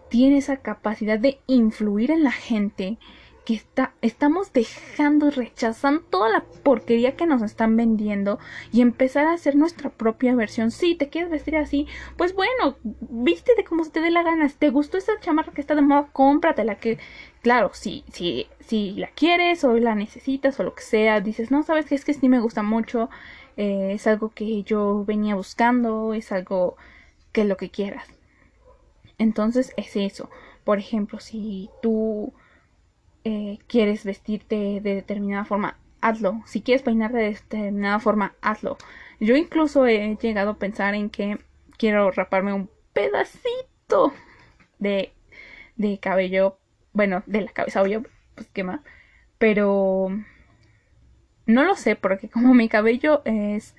tiene 0.09 0.37
esa 0.37 0.57
capacidad 0.57 1.19
de 1.19 1.39
influir 1.47 2.11
en 2.11 2.23
la 2.23 2.31
gente, 2.31 2.97
que 3.47 3.53
está, 3.53 3.93
estamos 4.01 4.51
dejando, 4.51 5.31
rechazando 5.31 6.01
toda 6.01 6.27
la 6.27 6.43
porquería 6.63 7.15
que 7.15 7.25
nos 7.25 7.41
están 7.41 7.77
vendiendo 7.77 8.39
y 8.73 8.81
empezar 8.81 9.25
a 9.25 9.31
hacer 9.31 9.55
nuestra 9.55 9.89
propia 9.89 10.35
versión. 10.35 10.69
Si 10.69 10.95
te 10.95 11.07
quieres 11.07 11.31
vestir 11.31 11.55
así, 11.55 11.87
pues 12.17 12.35
bueno, 12.35 12.75
vístete 12.83 13.63
como 13.63 13.85
se 13.85 13.91
te 13.91 14.01
dé 14.01 14.11
la 14.11 14.23
gana. 14.23 14.49
Si 14.49 14.57
te 14.57 14.69
gustó 14.69 14.97
esa 14.97 15.17
chamarra 15.21 15.53
que 15.53 15.61
está 15.61 15.75
de 15.75 15.81
moda, 15.81 16.09
cómpratela. 16.11 16.75
Que, 16.75 16.97
claro, 17.41 17.71
si, 17.73 18.03
si, 18.11 18.47
si 18.59 18.91
la 18.93 19.07
quieres 19.07 19.63
o 19.63 19.75
la 19.77 19.95
necesitas 19.95 20.59
o 20.59 20.63
lo 20.63 20.75
que 20.75 20.83
sea, 20.83 21.21
dices, 21.21 21.51
no, 21.51 21.63
sabes 21.63 21.85
que 21.85 21.95
es 21.95 22.05
que 22.05 22.13
sí 22.13 22.29
me 22.29 22.39
gusta 22.39 22.63
mucho, 22.63 23.09
eh, 23.57 23.91
es 23.93 24.07
algo 24.07 24.29
que 24.29 24.63
yo 24.63 25.03
venía 25.05 25.35
buscando, 25.35 26.13
es 26.13 26.31
algo 26.31 26.77
que 27.31 27.45
lo 27.45 27.57
que 27.57 27.69
quieras. 27.69 28.07
Entonces 29.17 29.73
es 29.77 29.95
eso. 29.95 30.29
Por 30.63 30.79
ejemplo, 30.79 31.19
si 31.19 31.69
tú 31.81 32.33
eh, 33.23 33.59
quieres 33.67 34.03
vestirte 34.05 34.79
de 34.81 34.95
determinada 34.95 35.45
forma, 35.45 35.77
hazlo. 36.01 36.41
Si 36.45 36.61
quieres 36.61 36.83
peinarte 36.83 37.17
de 37.17 37.29
determinada 37.31 37.99
forma, 37.99 38.35
hazlo. 38.41 38.77
Yo 39.19 39.35
incluso 39.35 39.85
he 39.85 40.17
llegado 40.21 40.51
a 40.51 40.57
pensar 40.57 40.95
en 40.95 41.09
que 41.09 41.37
quiero 41.77 42.11
raparme 42.11 42.53
un 42.53 42.69
pedacito 42.93 44.13
de, 44.79 45.13
de 45.75 45.99
cabello, 45.99 46.57
bueno, 46.93 47.23
de 47.25 47.41
la 47.41 47.51
cabeza, 47.51 47.81
obvio, 47.81 48.03
pues 48.35 48.49
qué 48.53 48.63
más. 48.63 48.81
Pero 49.37 50.09
no 51.45 51.63
lo 51.63 51.75
sé, 51.75 51.95
porque 51.95 52.29
como 52.29 52.53
mi 52.53 52.69
cabello 52.69 53.21
es 53.25 53.75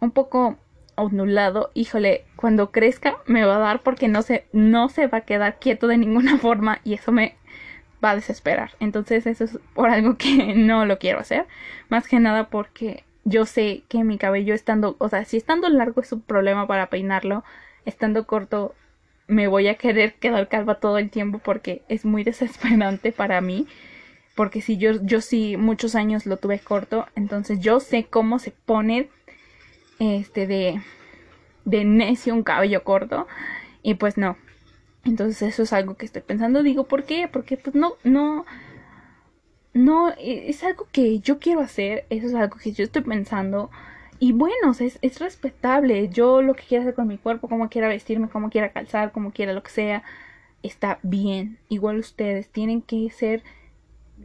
un 0.00 0.10
poco 0.10 0.58
ondulado, 0.96 1.70
híjole, 1.74 2.24
cuando 2.36 2.72
crezca 2.72 3.18
me 3.26 3.44
va 3.44 3.56
a 3.56 3.60
dar 3.60 3.82
porque 3.82 4.08
no 4.08 4.22
se, 4.22 4.46
no 4.52 4.88
se 4.88 5.06
va 5.06 5.18
a 5.18 5.22
quedar 5.22 5.58
quieto 5.58 5.86
de 5.86 5.98
ninguna 5.98 6.38
forma 6.38 6.80
y 6.84 6.94
eso 6.94 7.12
me 7.12 7.36
va 8.04 8.10
a 8.10 8.16
desesperar. 8.16 8.72
Entonces 8.80 9.26
eso 9.26 9.44
es 9.44 9.58
por 9.74 9.90
algo 9.90 10.16
que 10.16 10.54
no 10.56 10.84
lo 10.86 10.98
quiero 10.98 11.20
hacer. 11.20 11.46
Más 11.88 12.08
que 12.08 12.18
nada 12.18 12.48
porque 12.48 13.04
yo 13.24 13.46
sé 13.46 13.84
que 13.88 14.04
mi 14.04 14.18
cabello 14.18 14.54
estando, 14.54 14.96
o 14.98 15.08
sea, 15.08 15.24
si 15.24 15.36
estando 15.36 15.68
largo 15.68 16.00
es 16.00 16.12
un 16.12 16.22
problema 16.22 16.66
para 16.66 16.90
peinarlo, 16.90 17.44
estando 17.84 18.26
corto 18.26 18.74
me 19.28 19.48
voy 19.48 19.68
a 19.68 19.74
querer 19.74 20.14
quedar 20.14 20.48
calva 20.48 20.76
todo 20.76 20.98
el 20.98 21.10
tiempo 21.10 21.38
porque 21.38 21.82
es 21.88 22.04
muy 22.04 22.24
desesperante 22.24 23.12
para 23.12 23.40
mí. 23.40 23.66
Porque 24.34 24.60
si 24.60 24.76
yo, 24.76 25.02
yo 25.02 25.22
sí 25.22 25.56
muchos 25.56 25.94
años 25.94 26.26
lo 26.26 26.36
tuve 26.36 26.58
corto, 26.58 27.06
entonces 27.16 27.58
yo 27.60 27.80
sé 27.80 28.04
cómo 28.04 28.38
se 28.38 28.50
pone 28.50 29.08
este 29.98 30.46
de, 30.46 30.82
de 31.64 31.84
necio 31.84 32.34
un 32.34 32.42
cabello 32.42 32.84
corto. 32.84 33.26
Y 33.82 33.94
pues 33.94 34.18
no, 34.18 34.36
entonces 35.06 35.40
eso 35.42 35.62
es 35.62 35.72
algo 35.72 35.96
que 35.96 36.04
estoy 36.04 36.22
pensando. 36.22 36.62
Digo, 36.62 36.84
¿por 36.84 37.04
qué? 37.04 37.28
Porque 37.32 37.56
pues 37.56 37.74
no, 37.74 37.94
no, 38.04 38.44
no, 39.72 40.10
e, 40.18 40.50
es 40.50 40.64
algo 40.64 40.88
que 40.92 41.20
yo 41.20 41.38
quiero 41.38 41.60
hacer, 41.60 42.04
eso 42.10 42.26
es 42.26 42.34
algo 42.34 42.56
que 42.58 42.72
yo 42.72 42.84
estoy 42.84 43.02
pensando. 43.02 43.70
Y 44.18 44.32
bueno, 44.32 44.72
es, 44.78 44.98
es 45.02 45.18
respetable. 45.20 46.08
Yo 46.08 46.42
lo 46.42 46.54
que 46.54 46.64
quiera 46.64 46.82
hacer 46.82 46.94
con 46.94 47.08
mi 47.08 47.18
cuerpo, 47.18 47.48
como 47.48 47.68
quiera 47.68 47.88
vestirme, 47.88 48.28
como 48.28 48.50
quiera 48.50 48.72
calzar, 48.72 49.12
como 49.12 49.32
quiera 49.32 49.52
lo 49.52 49.62
que 49.62 49.70
sea, 49.70 50.02
está 50.62 50.98
bien. 51.02 51.58
Igual 51.68 51.98
ustedes 51.98 52.48
tienen 52.48 52.82
que 52.82 53.10
ser 53.10 53.42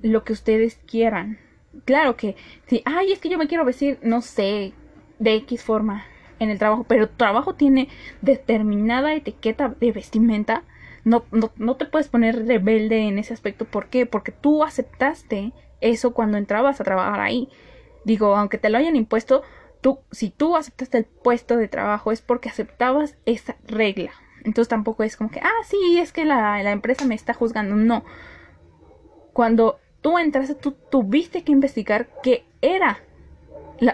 lo 0.02 0.24
que 0.24 0.34
ustedes 0.34 0.80
quieran. 0.88 1.40
Claro 1.86 2.16
que, 2.18 2.36
si, 2.68 2.82
ay, 2.86 3.12
es 3.12 3.20
que 3.20 3.30
yo 3.30 3.38
me 3.38 3.48
quiero 3.48 3.66
vestir, 3.66 3.98
no 4.02 4.22
sé, 4.22 4.74
de 5.20 5.36
X 5.36 5.64
forma 5.64 6.06
en 6.40 6.50
el 6.50 6.58
trabajo, 6.58 6.86
pero 6.88 7.08
tu 7.08 7.16
trabajo 7.18 7.54
tiene 7.54 7.88
determinada 8.22 9.14
etiqueta 9.14 9.70
de 9.80 9.92
vestimenta, 9.92 10.64
no, 11.04 11.24
no, 11.32 11.52
no 11.58 11.76
te 11.76 11.86
puedes 11.86 12.08
poner 12.10 12.48
rebelde 12.48 13.08
en 13.08 13.20
ese 13.20 13.34
aspecto. 13.34 13.66
¿Por 13.66 13.88
qué? 13.88 14.06
Porque 14.06 14.32
tú 14.32 14.64
aceptaste 14.64 15.54
eso 15.82 16.14
cuando 16.14 16.38
entrabas 16.38 16.82
a 16.82 16.84
trabajar 16.84 17.20
ahí. 17.20 17.50
Digo, 18.06 18.36
aunque 18.36 18.58
te 18.58 18.70
lo 18.70 18.78
hayan 18.78 18.96
impuesto, 18.96 19.44
tú, 19.82 20.00
si 20.12 20.30
tú 20.30 20.56
aceptaste 20.56 21.00
el 21.00 21.06
puesto 21.06 21.58
de 21.58 21.68
trabajo 21.68 22.12
es 22.12 22.22
porque 22.22 22.50
aceptabas 22.50 23.18
esa 23.26 23.56
regla. 23.68 24.12
Entonces 24.44 24.70
tampoco 24.70 25.04
es 25.04 25.18
como 25.18 25.30
que, 25.30 25.40
ah, 25.40 25.64
sí, 25.68 26.00
es 26.00 26.12
que 26.12 26.26
la, 26.26 26.62
la 26.64 26.72
empresa 26.72 27.06
me 27.06 27.16
está 27.16 27.34
juzgando. 27.34 27.76
No. 27.76 28.04
Cuando 29.34 29.80
tú 30.02 30.18
entraste, 30.18 30.56
tú 30.56 30.72
tuviste 30.72 31.44
que 31.44 31.52
investigar 31.52 32.10
qué 32.24 32.46
era 32.62 33.00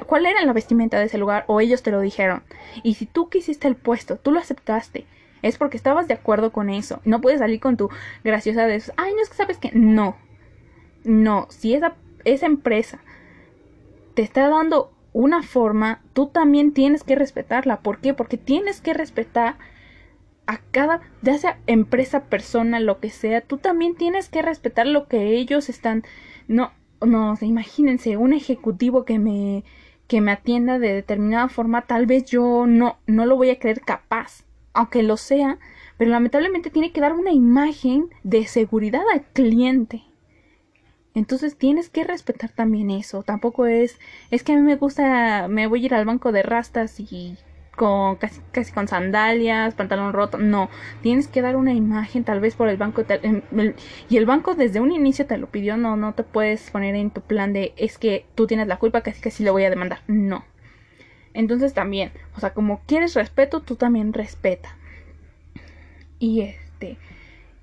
cuál 0.05 0.25
era 0.25 0.43
la 0.43 0.53
vestimenta 0.53 0.99
de 0.99 1.05
ese 1.05 1.17
lugar 1.17 1.45
o 1.47 1.61
ellos 1.61 1.83
te 1.83 1.91
lo 1.91 2.01
dijeron. 2.01 2.43
Y 2.83 2.95
si 2.95 3.05
tú 3.05 3.29
quisiste 3.29 3.67
el 3.67 3.75
puesto, 3.75 4.17
tú 4.17 4.31
lo 4.31 4.39
aceptaste, 4.39 5.05
es 5.41 5.57
porque 5.57 5.77
estabas 5.77 6.07
de 6.07 6.13
acuerdo 6.13 6.51
con 6.51 6.69
eso. 6.69 6.99
No 7.05 7.21
puedes 7.21 7.39
salir 7.39 7.59
con 7.59 7.77
tu 7.77 7.89
graciosa 8.23 8.65
de 8.67 8.75
esos, 8.75 8.93
ay, 8.97 9.13
no 9.13 9.21
es 9.21 9.29
que 9.29 9.35
sabes 9.35 9.57
que 9.57 9.71
no. 9.73 10.17
No, 11.03 11.47
si 11.49 11.73
esa, 11.73 11.95
esa 12.25 12.47
empresa 12.47 12.99
te 14.13 14.23
está 14.23 14.49
dando 14.49 14.91
una 15.17 15.41
forma, 15.41 16.01
tú 16.13 16.27
también 16.27 16.73
tienes 16.73 17.03
que 17.03 17.15
respetarla. 17.15 17.81
¿Por 17.81 17.97
qué? 17.99 18.13
Porque 18.13 18.37
tienes 18.37 18.81
que 18.81 18.93
respetar 18.93 19.55
a 20.45 20.59
cada, 20.69 21.01
ya 21.23 21.39
sea 21.39 21.59
empresa, 21.65 22.25
persona, 22.25 22.79
lo 22.79 22.99
que 22.99 23.09
sea, 23.09 23.41
tú 23.41 23.57
también 23.57 23.95
tienes 23.95 24.29
que 24.29 24.43
respetar 24.43 24.85
lo 24.85 25.07
que 25.07 25.35
ellos 25.35 25.69
están, 25.69 26.03
no, 26.47 26.71
no, 27.01 27.35
imagínense, 27.41 28.15
un 28.15 28.31
ejecutivo 28.31 29.05
que 29.05 29.17
me, 29.17 29.63
que 30.07 30.21
me 30.21 30.31
atienda 30.31 30.77
de 30.77 30.93
determinada 30.93 31.49
forma, 31.49 31.87
tal 31.87 32.05
vez 32.05 32.25
yo 32.25 32.65
no, 32.67 32.99
no 33.07 33.25
lo 33.25 33.37
voy 33.37 33.49
a 33.49 33.57
creer 33.57 33.81
capaz, 33.81 34.45
aunque 34.73 35.01
lo 35.01 35.17
sea, 35.17 35.57
pero 35.97 36.11
lamentablemente 36.11 36.69
tiene 36.69 36.91
que 36.91 37.01
dar 37.01 37.13
una 37.13 37.31
imagen 37.31 38.09
de 38.23 38.45
seguridad 38.45 39.03
al 39.11 39.23
cliente. 39.33 40.03
Entonces 41.17 41.57
tienes 41.57 41.89
que 41.89 42.03
respetar 42.03 42.51
también 42.51 42.91
eso. 42.91 43.23
Tampoco 43.23 43.65
es, 43.65 43.97
es 44.29 44.43
que 44.43 44.51
a 44.53 44.55
mí 44.55 44.61
me 44.61 44.75
gusta, 44.75 45.47
me 45.47 45.65
voy 45.65 45.81
a 45.81 45.85
ir 45.87 45.93
al 45.95 46.05
banco 46.05 46.31
de 46.31 46.43
rastas 46.43 46.99
y 46.99 47.35
con 47.75 48.17
casi, 48.17 48.39
casi 48.51 48.71
con 48.71 48.87
sandalias, 48.87 49.73
pantalón 49.73 50.13
roto. 50.13 50.37
No, 50.37 50.69
tienes 51.01 51.27
que 51.27 51.41
dar 51.41 51.55
una 51.55 51.73
imagen 51.73 52.23
tal 52.23 52.39
vez 52.39 52.53
por 52.53 52.69
el 52.69 52.77
banco. 52.77 53.03
y 54.07 54.17
el 54.17 54.27
banco 54.27 54.53
desde 54.53 54.79
un 54.79 54.91
inicio 54.91 55.25
te 55.25 55.39
lo 55.39 55.47
pidió. 55.47 55.75
No, 55.75 55.97
no 55.97 56.13
te 56.13 56.21
puedes 56.21 56.69
poner 56.69 56.93
en 56.93 57.09
tu 57.09 57.21
plan 57.21 57.51
de 57.51 57.73
es 57.77 57.97
que 57.97 58.27
tú 58.35 58.45
tienes 58.45 58.67
la 58.67 58.77
culpa, 58.77 59.01
casi 59.01 59.19
casi 59.19 59.43
lo 59.43 59.53
voy 59.53 59.63
a 59.63 59.71
demandar. 59.71 60.01
No. 60.05 60.45
Entonces 61.33 61.73
también, 61.73 62.11
o 62.35 62.39
sea, 62.39 62.53
como 62.53 62.81
quieres 62.85 63.15
respeto, 63.15 63.61
tú 63.61 63.75
también 63.75 64.13
respeta. 64.13 64.77
Y 66.19 66.41
este, 66.41 66.99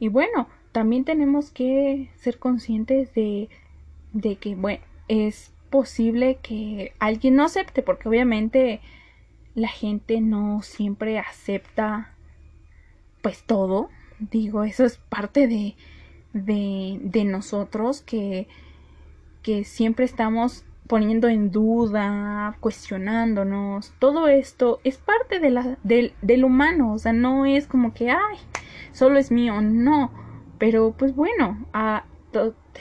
y 0.01 0.09
bueno, 0.09 0.49
también 0.75 1.05
tenemos 1.05 1.53
que 1.53 2.11
ser 2.17 2.41
conscientes 2.41 3.15
de, 3.15 3.49
de 4.13 4.35
que, 4.35 4.57
bueno, 4.57 4.83
es 5.07 5.53
posible 5.71 6.41
que 6.43 6.93
alguien 6.99 7.37
no 7.37 7.45
acepte, 7.45 7.81
porque 7.81 8.09
obviamente 8.09 8.81
la 9.55 9.69
gente 9.69 10.21
no 10.21 10.63
siempre 10.63 11.21
acepta 11.21 12.11
pues 13.23 13.45
todo. 13.45 13.89
Digo, 14.19 14.65
eso 14.65 14.85
es 14.85 14.97
parte 14.97 15.47
de, 15.47 15.77
de, 16.33 16.99
de 17.01 17.25
nosotros 17.25 18.03
que, 18.03 18.49
que 19.43 19.63
siempre 19.63 20.05
estamos 20.05 20.65
poniendo 20.89 21.29
en 21.29 21.53
duda, 21.53 22.57
cuestionándonos. 22.59 23.93
Todo 24.01 24.27
esto 24.27 24.81
es 24.83 24.99
parte 24.99 25.39
de 25.39 25.51
la, 25.51 25.79
del, 25.85 26.15
del 26.21 26.45
humano. 26.45 26.95
O 26.95 26.99
sea, 26.99 27.13
no 27.13 27.47
es 27.47 27.69
como 27.69 27.95
que, 27.95 28.11
ay, 28.11 28.39
solo 28.91 29.21
es 29.21 29.31
mío. 29.31 29.61
No. 29.63 30.24
Pero 30.59 30.95
pues 30.97 31.15
bueno, 31.15 31.67
a, 31.73 32.05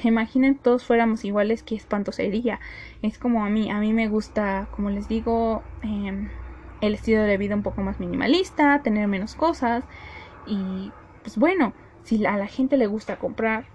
imaginen 0.04 0.58
todos 0.58 0.84
fuéramos 0.84 1.26
iguales, 1.26 1.64
qué 1.64 1.76
espanto 1.76 2.12
sería. 2.12 2.60
Es 3.02 3.18
como 3.18 3.46
a 3.46 3.50
mí, 3.50 3.70
a 3.70 3.80
mí 3.80 3.94
me 3.94 4.08
gusta, 4.08 4.68
como 4.72 4.90
les 4.90 5.08
digo, 5.08 5.64
eh, 5.84 6.30
el 6.82 6.94
estilo 6.96 7.24
de 7.24 7.38
vida 7.38 7.56
un 7.56 7.64
poco 7.64 7.82
más 7.82 8.00
minimalista, 8.00 8.82
tener 8.84 9.08
menos 9.08 9.36
cosas 9.36 9.84
y 10.46 10.92
pues 11.22 11.38
bueno, 11.38 11.74
si 12.04 12.26
a 12.26 12.38
la 12.38 12.48
gente 12.48 12.78
le 12.78 12.88
gusta 12.88 13.18
comprar, 13.18 13.66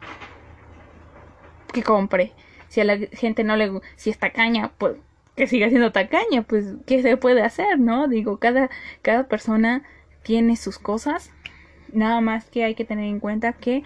que 1.72 1.82
compre. 1.82 2.32
Si 2.68 2.80
a 2.80 2.84
la 2.84 2.98
gente 2.98 3.44
no 3.44 3.56
le 3.56 3.80
si 3.96 4.11
es 4.11 4.18
tacaña, 4.18 4.72
pues 4.76 4.96
que 5.37 5.46
siga 5.46 5.68
siendo 5.68 5.92
tacaña, 5.92 6.42
pues 6.42 6.74
qué 6.87 7.00
se 7.00 7.16
puede 7.16 7.42
hacer, 7.42 7.78
¿no? 7.78 8.08
Digo, 8.08 8.38
cada 8.38 8.68
cada 9.02 9.28
persona 9.28 9.84
tiene 10.22 10.56
sus 10.56 10.78
cosas. 10.78 11.32
Nada 11.92 12.20
más 12.20 12.51
que 12.51 12.64
hay 12.64 12.74
que 12.74 12.85
tener 12.85 13.07
en 13.07 13.20
cuenta 13.20 13.55
que 13.55 13.83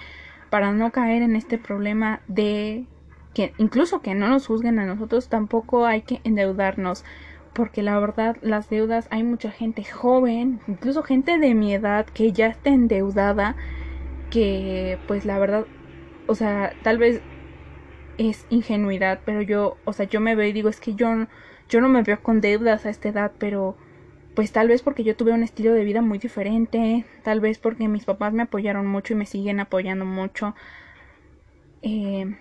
para 0.50 0.72
no 0.72 0.92
caer 0.92 1.22
en 1.22 1.36
este 1.36 1.58
problema 1.58 2.22
de 2.26 2.88
que 3.34 3.54
incluso 3.58 4.02
que 4.02 4.14
no 4.14 4.28
nos 4.28 4.46
juzguen 4.46 4.78
a 4.78 4.86
nosotros, 4.86 5.28
tampoco 5.28 5.86
hay 5.86 6.02
que 6.02 6.20
endeudarnos 6.24 7.04
porque 7.52 7.82
la 7.82 7.98
verdad 7.98 8.36
las 8.42 8.68
deudas 8.68 9.08
hay 9.10 9.22
mucha 9.24 9.50
gente 9.50 9.84
joven, 9.84 10.62
incluso 10.66 11.02
gente 11.02 11.38
de 11.38 11.54
mi 11.54 11.74
edad 11.74 12.06
que 12.06 12.32
ya 12.32 12.46
está 12.48 12.70
endeudada, 12.70 13.56
que 14.30 15.00
pues 15.06 15.24
la 15.26 15.38
verdad, 15.38 15.68
o 16.26 16.34
sea, 16.34 16.76
tal 16.82 16.98
vez 16.98 17.24
es 18.16 18.46
ingenuidad, 18.48 19.22
pero 19.24 19.42
yo, 19.42 19.80
o 19.84 19.92
sea, 19.92 20.06
yo 20.06 20.20
me 20.20 20.34
veo 20.34 20.46
y 20.48 20.52
digo, 20.52 20.68
es 20.68 20.80
que 20.80 20.94
yo, 20.94 21.08
yo 21.68 21.80
no 21.80 21.88
me 21.88 22.02
veo 22.02 22.22
con 22.22 22.40
deudas 22.40 22.86
a 22.86 22.90
esta 22.90 23.08
edad, 23.08 23.34
pero 23.38 23.76
pues 24.34 24.52
tal 24.52 24.68
vez 24.68 24.82
porque 24.82 25.04
yo 25.04 25.16
tuve 25.16 25.32
un 25.32 25.42
estilo 25.42 25.72
de 25.72 25.84
vida 25.84 26.00
muy 26.00 26.18
diferente, 26.18 27.04
tal 27.22 27.40
vez 27.40 27.58
porque 27.58 27.88
mis 27.88 28.04
papás 28.04 28.32
me 28.32 28.42
apoyaron 28.42 28.86
mucho 28.86 29.12
y 29.12 29.16
me 29.16 29.26
siguen 29.26 29.60
apoyando 29.60 30.04
mucho. 30.04 30.54
Eh, 31.82 32.36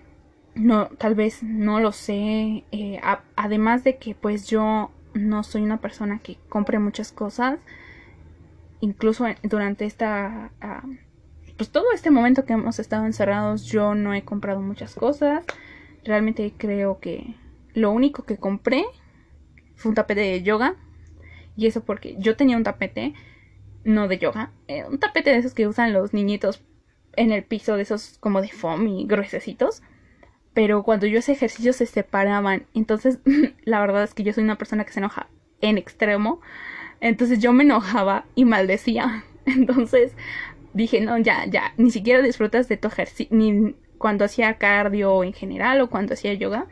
no, 0.56 0.88
tal 0.98 1.16
vez 1.16 1.44
no 1.44 1.80
lo 1.80 1.92
sé. 1.92 2.64
Eh, 2.72 3.02
además 3.36 3.84
de 3.84 3.98
que 3.98 4.16
pues 4.16 4.48
yo 4.48 4.92
no 5.14 5.44
soy 5.44 5.64
una 5.64 5.82
persona 5.82 6.20
que 6.20 6.38
compre 6.50 6.80
muchas 6.80 7.12
cosas. 7.12 7.60
Incluso 8.80 9.26
durante 9.44 9.86
esta... 9.86 10.52
Ah, 10.62 10.84
pues 11.58 11.70
todo 11.70 11.92
este 11.94 12.10
momento 12.10 12.46
que 12.46 12.54
hemos 12.54 12.80
estado 12.80 13.06
encerrados 13.06 13.66
yo 13.66 13.94
no 13.94 14.14
he 14.14 14.24
comprado 14.24 14.62
muchas 14.62 14.96
cosas. 14.96 15.44
Realmente 16.04 16.54
creo 16.58 17.00
que 17.00 17.36
lo 17.74 17.92
único 17.92 18.24
que 18.24 18.38
compré 18.38 18.86
fue 19.76 19.90
un 19.90 19.96
tapete 19.96 20.22
de 20.22 20.42
yoga. 20.42 20.76
Y 21.56 21.68
eso 21.68 21.84
porque 21.84 22.16
yo 22.20 22.36
tenía 22.36 22.58
un 22.58 22.64
tapete, 22.64 23.14
no 23.84 24.08
de 24.08 24.18
yoga, 24.18 24.52
eh, 24.68 24.86
un 24.86 25.00
tapete 25.00 25.32
de 25.32 25.38
esos 25.38 25.54
que 25.54 25.68
usan 25.68 25.94
los 25.94 26.14
niñitos 26.14 26.64
en 27.16 27.32
el 27.32 27.44
piso, 27.44 27.76
de 27.76 27.84
esos 27.84 28.18
como 28.20 28.42
de 28.42 28.50
foam 28.50 28.88
y 28.88 29.06
gruesecitos 29.06 29.82
pero 30.54 30.84
cuando 30.84 31.08
yo 31.08 31.20
hacía 31.20 31.36
ejercicio 31.36 31.74
se 31.74 31.86
separaban. 31.86 32.66
Entonces, 32.74 33.20
la 33.64 33.80
verdad 33.80 34.04
es 34.04 34.14
que 34.14 34.24
yo 34.24 34.34
soy 34.34 34.44
una 34.44 34.58
persona 34.58 34.84
que 34.86 34.94
se 34.94 35.00
enoja 35.00 35.28
en 35.62 35.78
extremo. 35.78 36.42
Entonces 37.00 37.40
yo 37.40 37.54
me 37.54 37.64
enojaba 37.64 38.26
y 38.36 38.46
maldecía. 38.46 39.24
Entonces 39.46 40.14
dije, 40.74 41.02
no, 41.02 41.18
ya, 41.18 41.46
ya, 41.46 41.74
ni 41.78 41.92
siquiera 41.92 42.22
disfrutas 42.22 42.68
de 42.70 42.78
tu 42.78 42.88
ejercicio, 42.88 43.36
ni 43.36 43.76
cuando 43.98 44.26
hacía 44.26 44.58
cardio 44.58 45.24
en 45.24 45.34
general 45.34 45.82
o 45.82 45.90
cuando 45.90 46.14
hacía 46.14 46.34
yoga. 46.34 46.68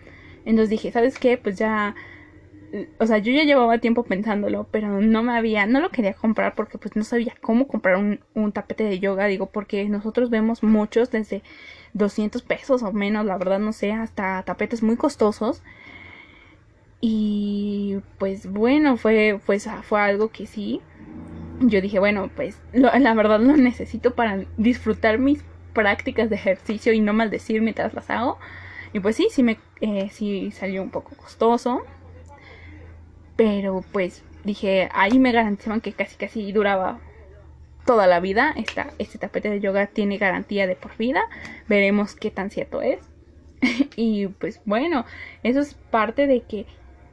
Entonces 0.45 0.69
dije, 0.69 0.91
¿sabes 0.91 1.19
qué? 1.19 1.37
Pues 1.37 1.57
ya, 1.57 1.95
o 2.99 3.05
sea, 3.05 3.17
yo 3.17 3.31
ya 3.31 3.43
llevaba 3.43 3.79
tiempo 3.79 4.03
pensándolo, 4.03 4.67
pero 4.71 5.01
no 5.01 5.23
me 5.23 5.37
había, 5.37 5.65
no 5.65 5.79
lo 5.79 5.89
quería 5.89 6.13
comprar 6.13 6.55
porque 6.55 6.77
pues 6.77 6.95
no 6.95 7.03
sabía 7.03 7.33
cómo 7.41 7.67
comprar 7.67 7.97
un, 7.97 8.19
un 8.33 8.51
tapete 8.51 8.83
de 8.83 8.99
yoga, 8.99 9.25
digo, 9.27 9.47
porque 9.47 9.87
nosotros 9.89 10.29
vemos 10.29 10.63
muchos 10.63 11.11
desde 11.11 11.43
200 11.93 12.41
pesos 12.43 12.83
o 12.83 12.91
menos, 12.91 13.25
la 13.25 13.37
verdad 13.37 13.59
no 13.59 13.73
sé, 13.73 13.91
hasta 13.91 14.43
tapetes 14.43 14.83
muy 14.83 14.97
costosos. 14.97 15.61
Y 17.01 17.99
pues 18.17 18.51
bueno, 18.51 18.97
fue, 18.97 19.39
pues, 19.45 19.69
fue 19.83 20.01
algo 20.01 20.29
que 20.29 20.45
sí. 20.45 20.81
Yo 21.61 21.81
dije, 21.81 21.99
bueno, 21.99 22.29
pues 22.35 22.59
la 22.73 23.13
verdad 23.13 23.39
lo 23.39 23.55
necesito 23.57 24.15
para 24.15 24.43
disfrutar 24.57 25.19
mis 25.19 25.43
prácticas 25.73 26.29
de 26.29 26.35
ejercicio 26.35 26.93
y 26.93 26.99
no 26.99 27.13
maldecir 27.13 27.61
mientras 27.61 27.93
las 27.93 28.09
hago. 28.09 28.37
Y 28.93 28.99
pues 28.99 29.15
sí, 29.15 29.27
sí 29.31 29.43
me 29.43 29.57
eh, 29.81 30.09
sí 30.11 30.51
salió 30.51 30.81
un 30.81 30.89
poco 30.89 31.15
costoso. 31.15 31.83
Pero 33.39 33.85
pues 33.93 34.21
dije, 34.43 34.89
ahí 34.91 35.17
me 35.17 35.31
garantizaban 35.31 35.79
que 35.79 35.93
casi 35.93 36.17
casi 36.17 36.51
duraba 36.51 36.99
toda 37.85 38.05
la 38.05 38.19
vida. 38.19 38.53
Esta, 38.57 38.91
este 38.99 39.17
tapete 39.17 39.49
de 39.49 39.61
yoga 39.61 39.87
tiene 39.87 40.17
garantía 40.17 40.67
de 40.67 40.75
por 40.75 40.97
vida. 40.97 41.21
Veremos 41.69 42.15
qué 42.15 42.31
tan 42.31 42.51
cierto 42.51 42.81
es. 42.81 42.99
y 43.95 44.27
pues 44.27 44.59
bueno, 44.65 45.05
eso 45.41 45.61
es 45.61 45.73
parte 45.73 46.27
de 46.27 46.41
que 46.41 46.65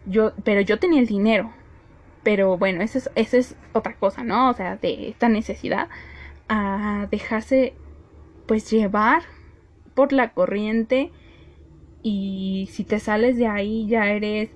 yo, 0.05 0.33
pero 0.43 0.61
yo 0.63 0.81
tenía 0.81 0.99
el 0.99 1.07
dinero. 1.07 1.53
Pero 2.25 2.59
bueno, 2.59 2.83
eso 2.83 2.99
es, 2.99 3.09
eso 3.15 3.37
es 3.37 3.55
otra 3.73 3.95
cosa, 3.95 4.25
¿no? 4.25 4.51
O 4.51 4.55
sea, 4.55 4.75
de 4.75 5.11
esta 5.11 5.29
necesidad 5.29 5.89
a 6.49 7.07
dejarse 7.09 7.73
pues 8.49 8.69
llevar 8.69 9.23
por 9.95 10.13
la 10.13 10.33
corriente 10.33 11.13
y 12.03 12.69
si 12.73 12.83
te 12.83 12.99
sales 12.99 13.37
de 13.37 13.47
ahí 13.47 13.87
ya 13.87 14.09
eres 14.11 14.51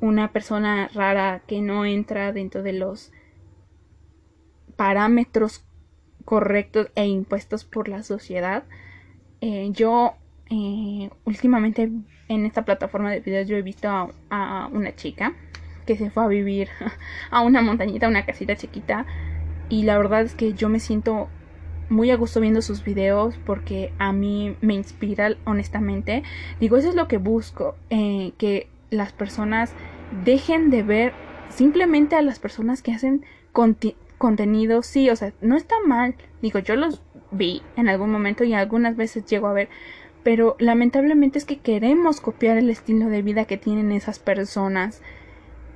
una 0.00 0.32
persona 0.32 0.88
rara 0.92 1.42
que 1.46 1.60
no 1.60 1.84
entra 1.84 2.32
dentro 2.32 2.62
de 2.62 2.72
los 2.72 3.12
parámetros 4.76 5.64
correctos 6.24 6.88
e 6.94 7.06
impuestos 7.06 7.64
por 7.64 7.88
la 7.88 8.02
sociedad. 8.02 8.64
Eh, 9.40 9.70
yo 9.72 10.14
eh, 10.50 11.10
últimamente 11.24 11.90
en 12.28 12.46
esta 12.46 12.64
plataforma 12.64 13.10
de 13.10 13.20
videos 13.20 13.48
yo 13.48 13.56
he 13.56 13.62
visto 13.62 13.88
a, 13.88 14.68
una 14.72 14.94
chica 14.94 15.34
que 15.86 15.96
se 15.96 16.10
fue 16.10 16.24
a 16.24 16.28
vivir 16.28 16.68
a 17.30 17.40
una 17.40 17.62
montañita, 17.62 18.08
una 18.08 18.26
casita 18.26 18.56
chiquita 18.56 19.06
y 19.68 19.84
la 19.84 19.96
verdad 19.96 20.22
es 20.22 20.34
que 20.34 20.52
yo 20.52 20.68
me 20.68 20.80
siento 20.80 21.28
muy 21.88 22.10
a 22.10 22.16
gusto 22.16 22.40
viendo 22.40 22.62
sus 22.62 22.82
videos 22.84 23.36
porque 23.44 23.92
a 23.98 24.12
mí 24.12 24.56
me 24.60 24.74
inspira 24.74 25.36
honestamente. 25.44 26.24
Digo, 26.60 26.76
eso 26.76 26.88
es 26.88 26.96
lo 26.96 27.06
que 27.06 27.18
busco, 27.18 27.76
eh, 27.90 28.32
que 28.38 28.68
las 28.90 29.12
personas 29.12 29.72
dejen 30.24 30.70
de 30.70 30.82
ver 30.82 31.12
simplemente 31.48 32.16
a 32.16 32.22
las 32.22 32.38
personas 32.38 32.82
que 32.82 32.92
hacen 32.92 33.24
contenido, 34.18 34.82
sí, 34.82 35.10
o 35.10 35.16
sea, 35.16 35.32
no 35.40 35.56
está 35.56 35.76
mal. 35.86 36.14
Digo, 36.42 36.58
yo 36.58 36.76
los 36.76 37.02
vi 37.30 37.62
en 37.76 37.88
algún 37.88 38.10
momento 38.10 38.44
y 38.44 38.54
algunas 38.54 38.96
veces 38.96 39.24
llego 39.26 39.46
a 39.46 39.52
ver, 39.52 39.68
pero 40.22 40.56
lamentablemente 40.58 41.38
es 41.38 41.44
que 41.44 41.58
queremos 41.58 42.20
copiar 42.20 42.58
el 42.58 42.70
estilo 42.70 43.08
de 43.08 43.22
vida 43.22 43.44
que 43.44 43.56
tienen 43.56 43.92
esas 43.92 44.18
personas 44.18 45.02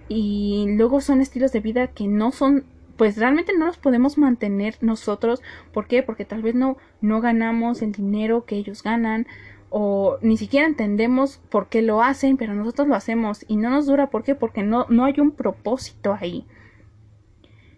y 0.09 0.66
luego 0.77 1.01
son 1.01 1.20
estilos 1.20 1.53
de 1.53 1.61
vida 1.61 1.87
que 1.88 2.09
no 2.09 2.33
son 2.33 2.64
pues 2.96 3.16
realmente 3.16 3.57
no 3.57 3.64
los 3.64 3.79
podemos 3.79 4.18
mantener 4.18 4.77
nosotros, 4.83 5.40
¿por 5.73 5.87
qué? 5.87 6.03
Porque 6.03 6.27
tal 6.27 6.42
vez 6.42 6.55
no 6.55 6.77
no 7.01 7.20
ganamos 7.23 7.81
el 7.81 7.92
dinero 7.92 8.44
que 8.44 8.57
ellos 8.57 8.83
ganan 8.83 9.27
o 9.70 10.18
ni 10.20 10.37
siquiera 10.37 10.66
entendemos 10.66 11.38
por 11.48 11.68
qué 11.68 11.80
lo 11.80 12.02
hacen, 12.02 12.37
pero 12.37 12.54
nosotros 12.54 12.88
lo 12.88 12.96
hacemos 12.96 13.44
y 13.48 13.56
no 13.56 13.70
nos 13.70 13.87
dura, 13.87 14.11
¿por 14.11 14.24
qué? 14.24 14.35
Porque 14.35 14.62
no 14.62 14.87
no 14.88 15.04
hay 15.04 15.18
un 15.20 15.30
propósito 15.30 16.16
ahí. 16.20 16.46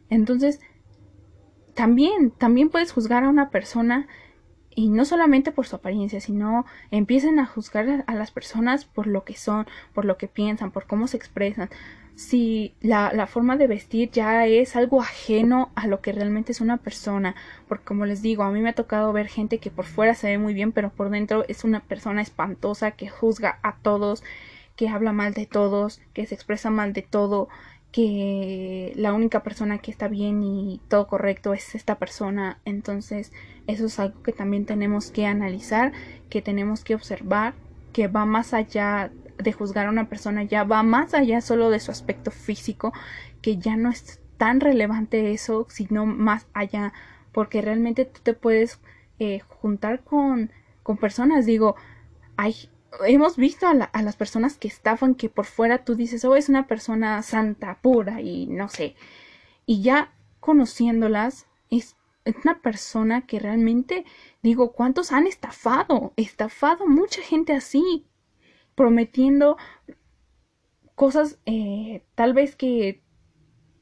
Entonces, 0.08 0.60
también, 1.74 2.30
también 2.32 2.68
puedes 2.68 2.92
juzgar 2.92 3.24
a 3.24 3.28
una 3.28 3.50
persona 3.50 4.08
y 4.74 4.88
no 4.88 5.04
solamente 5.04 5.52
por 5.52 5.66
su 5.66 5.76
apariencia, 5.76 6.20
sino 6.20 6.64
empiecen 6.90 7.38
a 7.38 7.46
juzgar 7.46 8.04
a 8.06 8.14
las 8.14 8.30
personas 8.30 8.84
por 8.84 9.06
lo 9.06 9.24
que 9.24 9.36
son, 9.36 9.66
por 9.94 10.04
lo 10.04 10.16
que 10.16 10.28
piensan, 10.28 10.70
por 10.70 10.86
cómo 10.86 11.06
se 11.06 11.16
expresan. 11.16 11.68
Si 12.14 12.74
la, 12.80 13.12
la, 13.12 13.26
forma 13.26 13.56
de 13.56 13.66
vestir 13.66 14.10
ya 14.10 14.46
es 14.46 14.76
algo 14.76 15.00
ajeno 15.00 15.70
a 15.74 15.86
lo 15.86 16.00
que 16.00 16.12
realmente 16.12 16.52
es 16.52 16.60
una 16.60 16.76
persona, 16.76 17.34
porque 17.68 17.84
como 17.84 18.04
les 18.04 18.20
digo, 18.22 18.42
a 18.42 18.50
mí 18.50 18.60
me 18.60 18.68
ha 18.68 18.74
tocado 18.74 19.12
ver 19.12 19.28
gente 19.28 19.58
que 19.58 19.70
por 19.70 19.86
fuera 19.86 20.14
se 20.14 20.28
ve 20.28 20.38
muy 20.38 20.52
bien, 20.54 20.72
pero 20.72 20.90
por 20.90 21.10
dentro 21.10 21.44
es 21.48 21.64
una 21.64 21.80
persona 21.80 22.20
espantosa 22.20 22.92
que 22.92 23.08
juzga 23.08 23.58
a 23.62 23.76
todos, 23.76 24.22
que 24.76 24.88
habla 24.88 25.12
mal 25.12 25.32
de 25.34 25.46
todos, 25.46 26.00
que 26.12 26.26
se 26.26 26.34
expresa 26.34 26.70
mal 26.70 26.92
de 26.92 27.02
todo, 27.02 27.48
que 27.92 28.92
la 28.96 29.12
única 29.12 29.42
persona 29.42 29.78
que 29.78 29.90
está 29.90 30.08
bien 30.08 30.42
y 30.42 30.80
todo 30.88 31.06
correcto 31.06 31.52
es 31.52 31.74
esta 31.74 31.96
persona. 31.98 32.58
Entonces, 32.64 33.32
eso 33.66 33.86
es 33.86 33.98
algo 33.98 34.22
que 34.22 34.32
también 34.32 34.64
tenemos 34.64 35.10
que 35.10 35.26
analizar, 35.26 35.92
que 36.30 36.42
tenemos 36.42 36.84
que 36.84 36.94
observar, 36.94 37.54
que 37.92 38.08
va 38.08 38.24
más 38.24 38.54
allá 38.54 39.12
de 39.38 39.52
juzgar 39.52 39.86
a 39.86 39.90
una 39.90 40.08
persona, 40.08 40.42
ya 40.44 40.64
va 40.64 40.82
más 40.82 41.14
allá 41.14 41.40
solo 41.40 41.70
de 41.70 41.80
su 41.80 41.90
aspecto 41.90 42.30
físico, 42.30 42.92
que 43.40 43.58
ya 43.58 43.76
no 43.76 43.90
es 43.90 44.20
tan 44.36 44.60
relevante 44.60 45.32
eso, 45.32 45.66
sino 45.68 46.06
más 46.06 46.46
allá, 46.52 46.92
porque 47.32 47.62
realmente 47.62 48.04
tú 48.04 48.20
te 48.22 48.34
puedes 48.34 48.80
eh, 49.18 49.40
juntar 49.48 50.02
con, 50.02 50.50
con 50.82 50.96
personas, 50.96 51.46
digo, 51.46 51.76
hay 52.36 52.68
hemos 53.06 53.36
visto 53.36 53.66
a, 53.66 54.02
las 54.02 54.16
personas 54.16 54.56
que 54.58 54.68
estafan 54.68 55.14
que 55.14 55.28
por 55.28 55.46
fuera 55.46 55.84
tú 55.84 55.94
dices, 55.94 56.24
oh, 56.24 56.36
es 56.36 56.48
una 56.48 56.66
persona 56.66 57.22
santa, 57.22 57.78
pura 57.80 58.20
y 58.20 58.46
no 58.46 58.68
sé. 58.68 58.94
Y 59.66 59.82
ya 59.82 60.12
conociéndolas, 60.40 61.46
es, 61.70 61.96
una 62.44 62.60
persona 62.60 63.26
que 63.26 63.40
realmente, 63.40 64.04
digo, 64.42 64.72
¿cuántos 64.72 65.10
han 65.12 65.26
estafado? 65.26 66.12
Estafado 66.16 66.86
mucha 66.86 67.20
gente 67.22 67.52
así, 67.52 68.06
prometiendo 68.74 69.56
cosas 70.94 71.38
eh, 71.46 72.04
tal 72.14 72.32
vez 72.32 72.56
que 72.56 73.02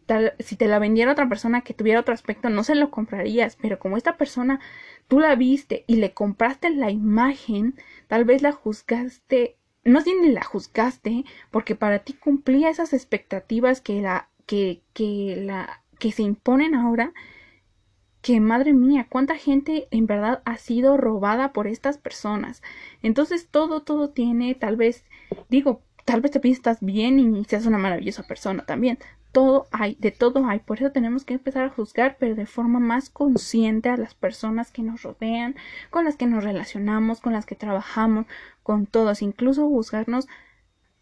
tal, 0.06 0.34
si 0.38 0.56
te 0.56 0.68
la 0.68 0.78
vendiera 0.78 1.12
otra 1.12 1.28
persona 1.28 1.62
que 1.62 1.74
tuviera 1.74 2.00
otro 2.00 2.14
aspecto 2.14 2.50
no 2.50 2.64
se 2.64 2.74
lo 2.74 2.90
comprarías, 2.90 3.56
pero 3.56 3.78
como 3.78 3.96
esta 3.96 4.16
persona 4.16 4.60
tú 5.08 5.20
la 5.20 5.34
viste 5.34 5.84
y 5.86 5.96
le 5.96 6.12
compraste 6.12 6.70
la 6.70 6.90
imagen, 6.90 7.74
tal 8.08 8.24
vez 8.24 8.42
la 8.42 8.52
juzgaste, 8.52 9.56
no 9.84 10.00
ni 10.00 10.30
la 10.30 10.42
juzgaste, 10.42 11.24
porque 11.50 11.74
para 11.74 12.00
ti 12.00 12.14
cumplía 12.14 12.70
esas 12.70 12.92
expectativas 12.92 13.80
que 13.80 14.00
la, 14.00 14.28
que, 14.46 14.82
que 14.92 15.36
la, 15.44 15.82
que 15.98 16.12
se 16.12 16.22
imponen 16.22 16.74
ahora, 16.74 17.12
que 18.22 18.40
madre 18.40 18.72
mía, 18.72 19.06
cuánta 19.08 19.36
gente 19.36 19.88
en 19.90 20.06
verdad 20.06 20.42
ha 20.44 20.56
sido 20.56 20.96
robada 20.96 21.52
por 21.52 21.66
estas 21.66 21.98
personas. 21.98 22.62
Entonces 23.02 23.48
todo, 23.50 23.80
todo 23.82 24.10
tiene, 24.10 24.54
tal 24.54 24.76
vez, 24.76 25.04
digo, 25.48 25.82
tal 26.04 26.20
vez 26.20 26.30
te 26.32 26.40
piensas 26.40 26.78
bien 26.80 27.18
y 27.18 27.44
seas 27.44 27.66
una 27.66 27.78
maravillosa 27.78 28.22
persona 28.24 28.64
también 28.64 28.98
todo 29.32 29.68
hay, 29.70 29.96
de 30.00 30.10
todo 30.10 30.46
hay. 30.46 30.58
Por 30.60 30.78
eso 30.78 30.90
tenemos 30.92 31.24
que 31.24 31.34
empezar 31.34 31.64
a 31.64 31.70
juzgar, 31.70 32.16
pero 32.18 32.34
de 32.34 32.46
forma 32.46 32.80
más 32.80 33.10
consciente 33.10 33.88
a 33.88 33.96
las 33.96 34.14
personas 34.14 34.70
que 34.70 34.82
nos 34.82 35.02
rodean, 35.02 35.56
con 35.90 36.04
las 36.04 36.16
que 36.16 36.26
nos 36.26 36.44
relacionamos, 36.44 37.20
con 37.20 37.32
las 37.32 37.46
que 37.46 37.54
trabajamos, 37.54 38.26
con 38.62 38.86
todos, 38.86 39.22
incluso 39.22 39.68
juzgarnos 39.68 40.28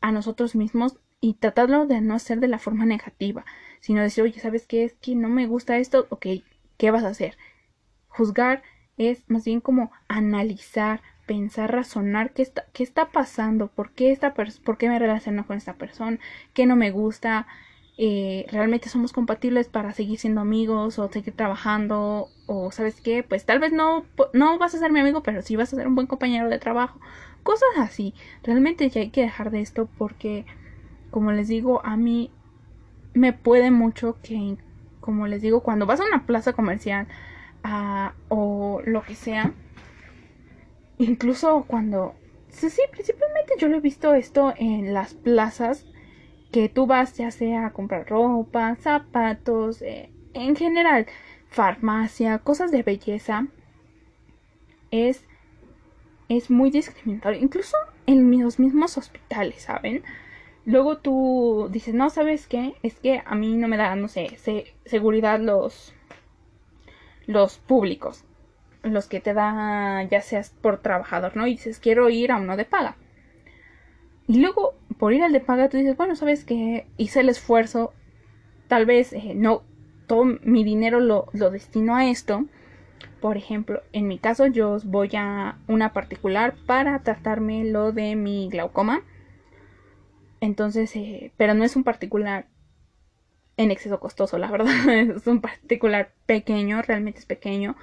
a 0.01 0.13
nosotros 0.13 0.55
mismos 0.55 0.99
y 1.21 1.35
tratarlo 1.35 1.87
de 1.87 2.01
no 2.01 2.15
hacer 2.15 2.41
de 2.41 2.49
la 2.49 2.59
forma 2.59 2.87
negativa, 2.87 3.45
sino 3.81 4.03
decir, 4.03 4.25
oye, 4.25 4.39
¿sabes 4.41 4.67
qué? 4.67 4.85
Es 4.85 4.95
que 4.95 5.15
no 5.15 5.29
me 5.29 5.47
gusta 5.47 5.79
esto, 5.79 6.07
ok, 6.11 6.27
¿qué 6.79 6.91
vas 6.91 7.05
a 7.05 7.09
hacer? 7.09 7.37
Juzgar 8.09 8.63
es 8.97 9.23
más 9.29 9.45
bien 9.45 9.61
como 9.61 9.93
analizar, 10.09 11.03
pensar, 11.27 11.71
razonar 11.71 12.33
qué 12.33 12.43
está, 12.43 12.65
qué 12.73 12.83
está 12.83 13.11
pasando, 13.11 13.69
por 13.69 13.91
qué, 13.93 14.13
esta 14.13 14.33
por 14.33 14.79
qué 14.79 14.89
me 14.89 14.99
relaciono 14.99 15.47
con 15.47 15.59
esta 15.59 15.75
persona, 15.75 16.19
qué 16.55 16.65
no 16.65 16.75
me 16.77 16.91
gusta, 16.91 17.47
eh, 18.01 18.47
realmente 18.53 18.89
somos 18.89 19.13
compatibles 19.13 19.69
para 19.69 19.93
seguir 19.93 20.21
siendo 20.21 20.41
amigos 20.41 21.01
o 21.01 21.11
seguir 21.11 21.35
trabajando 21.35 22.29
o 22.47 22.71
sabes 22.71 23.01
qué, 23.01 23.25
pues 23.25 23.45
tal 23.45 23.59
vez 23.59 23.73
no, 23.73 24.05
no 24.33 24.57
vas 24.57 24.73
a 24.77 24.79
ser 24.79 24.93
mi 24.93 25.01
amigo, 25.01 25.25
pero 25.25 25.43
sí 25.43 25.57
vas 25.57 25.73
a 25.73 25.77
ser 25.77 25.89
un 25.89 25.97
buen 25.97 26.07
compañero 26.07 26.49
de 26.49 26.61
trabajo, 26.61 27.01
cosas 27.43 27.69
así. 27.79 28.15
Realmente 28.45 28.89
ya 28.89 29.01
hay 29.01 29.11
que 29.11 29.23
dejar 29.23 29.51
de 29.51 29.63
esto 29.63 29.89
porque, 29.99 30.47
como 31.11 31.33
les 31.33 31.49
digo, 31.49 31.85
a 31.85 31.97
mí 31.97 32.31
me 33.15 33.33
puede 33.33 33.73
mucho 33.73 34.17
que, 34.23 34.57
como 35.09 35.27
les 35.27 35.41
digo, 35.41 35.63
cuando 35.63 35.87
vas 35.87 36.01
a 36.01 36.05
una 36.05 36.27
plaza 36.27 36.53
comercial 36.53 37.07
ah, 37.65 38.13
o 38.29 38.83
lo 38.85 39.01
que 39.01 39.15
sea, 39.15 39.55
incluso 40.99 41.65
cuando... 41.67 42.15
Sí, 42.51 42.69
sí, 42.69 42.83
principalmente 42.91 43.55
yo 43.59 43.69
lo 43.69 43.79
he 43.79 43.81
visto 43.81 44.13
esto 44.13 44.53
en 44.59 44.93
las 44.93 45.15
plazas 45.15 45.87
que 46.53 46.69
tú 46.69 46.87
vas 46.87 47.17
ya 47.17 47.31
sea 47.31 47.65
a 47.65 47.73
comprar 47.73 48.07
ropa, 48.07 48.77
zapatos, 48.77 49.81
eh, 49.81 50.11
en 50.35 50.55
general, 50.57 51.07
farmacia, 51.49 52.41
cosas 52.41 52.71
de 52.71 52.83
belleza, 52.83 53.47
es, 54.91 55.25
es 56.29 56.51
muy 56.51 56.71
discriminatorio. 56.71 57.41
Incluso 57.41 57.79
en 58.05 58.43
los 58.43 58.59
mismos 58.59 58.99
hospitales, 58.99 59.63
¿saben? 59.63 60.03
Luego 60.69 60.99
tú 60.99 61.69
dices, 61.73 61.95
no, 61.95 62.11
¿sabes 62.11 62.47
qué? 62.47 62.75
Es 62.85 63.01
que 63.01 63.23
a 63.25 63.35
mí 63.35 63.57
no 63.57 63.67
me 63.67 63.77
da, 63.77 63.97
no 63.97 64.07
sé, 64.07 64.37
seguridad 64.85 65.41
los, 65.41 65.95
los 67.27 67.59
públicos 67.59 68.25
los 68.83 69.09
que 69.09 69.21
te 69.21 69.35
da 69.35 70.03
ya 70.05 70.21
seas 70.21 70.51
por 70.51 70.79
trabajador, 70.79 71.37
¿no? 71.37 71.47
Y 71.47 71.53
dices, 71.53 71.79
quiero 71.79 72.09
ir 72.11 72.33
a 72.33 72.37
uno 72.37 72.57
de 72.57 72.65
paga. 72.65 72.97
Y 74.27 74.41
luego, 74.41 74.75
por 74.99 75.13
ir 75.13 75.23
al 75.23 75.33
de 75.33 75.41
paga, 75.41 75.69
tú 75.69 75.77
dices, 75.77 75.97
bueno, 75.97 76.17
sabes 76.17 76.45
que 76.45 76.87
hice 76.97 77.21
el 77.21 77.29
esfuerzo, 77.29 77.93
tal 78.69 78.87
vez 78.87 79.13
eh, 79.13 79.33
no, 79.35 79.63
todo 80.07 80.25
mi 80.25 80.65
dinero 80.65 81.01
lo, 81.01 81.27
lo 81.33 81.51
destino 81.51 81.97
a 81.97 82.07
esto. 82.07 82.45
Por 83.21 83.37
ejemplo, 83.37 83.83
en 83.93 84.07
mi 84.07 84.19
caso 84.19 84.47
yo 84.47 84.79
voy 84.85 85.11
a 85.17 85.57
una 85.67 85.93
particular 85.93 86.55
para 86.67 87.01
tratarme 87.01 87.65
lo 87.65 87.93
de 87.93 88.17
mi 88.17 88.49
glaucoma. 88.49 89.03
Entonces, 90.41 90.95
eh, 90.97 91.33
pero 91.37 91.55
no 91.55 91.65
es 91.65 91.77
un 91.77 91.85
particular 91.85 92.47
en 93.57 93.71
exceso 93.71 94.01
costoso, 94.01 94.39
la 94.39 94.51
verdad. 94.51 94.89
es 95.17 95.27
un 95.27 95.41
particular 95.41 96.13
pequeño, 96.27 96.83
realmente 96.83 97.21
es 97.21 97.27
pequeño 97.27 97.77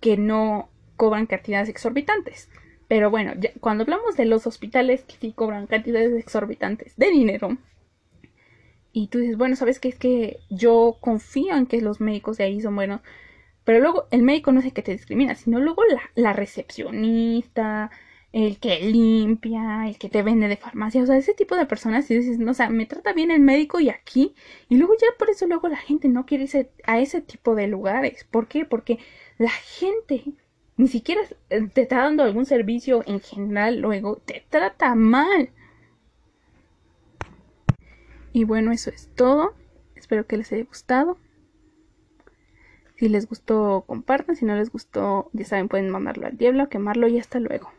que 0.00 0.16
no 0.16 0.70
cobran 0.96 1.26
cantidades 1.26 1.68
exorbitantes. 1.68 2.48
Pero 2.88 3.10
bueno, 3.10 3.34
cuando 3.60 3.84
hablamos 3.84 4.16
de 4.16 4.24
los 4.24 4.46
hospitales 4.46 5.04
que 5.04 5.14
sí 5.20 5.32
cobran 5.32 5.66
cantidades 5.66 6.12
exorbitantes 6.14 6.96
de 6.96 7.10
dinero, 7.10 7.56
y 8.92 9.06
tú 9.06 9.18
dices, 9.18 9.36
bueno, 9.36 9.54
¿sabes 9.54 9.78
qué? 9.78 9.88
Es 9.88 9.98
que 9.98 10.40
yo 10.50 10.96
confío 11.00 11.54
en 11.54 11.66
que 11.66 11.80
los 11.80 12.00
médicos 12.00 12.36
de 12.38 12.44
ahí 12.44 12.60
son 12.60 12.74
buenos, 12.74 13.00
pero 13.64 13.78
luego 13.78 14.08
el 14.10 14.22
médico 14.22 14.50
no 14.50 14.60
es 14.60 14.66
el 14.66 14.72
que 14.72 14.82
te 14.82 14.92
discrimina, 14.92 15.34
sino 15.36 15.60
luego 15.60 15.84
la, 15.84 16.00
la 16.16 16.32
recepcionista, 16.32 17.90
el 18.32 18.58
que 18.58 18.80
limpia, 18.80 19.88
el 19.88 19.98
que 19.98 20.08
te 20.08 20.22
vende 20.22 20.48
de 20.48 20.56
farmacia, 20.56 21.02
o 21.02 21.06
sea, 21.06 21.16
ese 21.16 21.34
tipo 21.34 21.56
de 21.56 21.66
personas, 21.66 22.10
y 22.10 22.16
dices, 22.18 22.38
no, 22.38 22.52
o 22.52 22.54
sea, 22.54 22.70
me 22.70 22.86
trata 22.86 23.12
bien 23.12 23.30
el 23.30 23.40
médico 23.40 23.80
y 23.80 23.90
aquí, 23.90 24.34
y 24.68 24.76
luego 24.76 24.94
ya 25.00 25.08
por 25.18 25.30
eso 25.30 25.46
luego 25.46 25.68
la 25.68 25.76
gente 25.76 26.08
no 26.08 26.26
quiere 26.26 26.44
irse 26.44 26.70
a 26.84 27.00
ese 27.00 27.20
tipo 27.20 27.54
de 27.54 27.66
lugares. 27.66 28.24
¿Por 28.30 28.46
qué? 28.46 28.64
Porque 28.64 28.98
la 29.38 29.50
gente 29.50 30.24
ni 30.76 30.88
siquiera 30.88 31.20
te 31.48 31.82
está 31.82 31.98
dando 31.98 32.22
algún 32.22 32.46
servicio 32.46 33.02
en 33.06 33.20
general, 33.20 33.80
luego 33.80 34.16
te 34.16 34.44
trata 34.48 34.94
mal. 34.94 35.50
Y 38.32 38.44
bueno, 38.44 38.72
eso 38.72 38.90
es 38.90 39.10
todo. 39.14 39.54
Espero 39.94 40.26
que 40.26 40.36
les 40.36 40.52
haya 40.52 40.64
gustado. 40.64 41.18
Si 42.96 43.08
les 43.08 43.28
gustó, 43.28 43.84
compartan. 43.86 44.36
Si 44.36 44.44
no 44.44 44.54
les 44.56 44.70
gustó, 44.70 45.30
ya 45.32 45.44
saben, 45.44 45.68
pueden 45.68 45.90
mandarlo 45.90 46.26
al 46.26 46.38
diablo, 46.38 46.68
quemarlo 46.68 47.08
y 47.08 47.18
hasta 47.18 47.40
luego. 47.40 47.70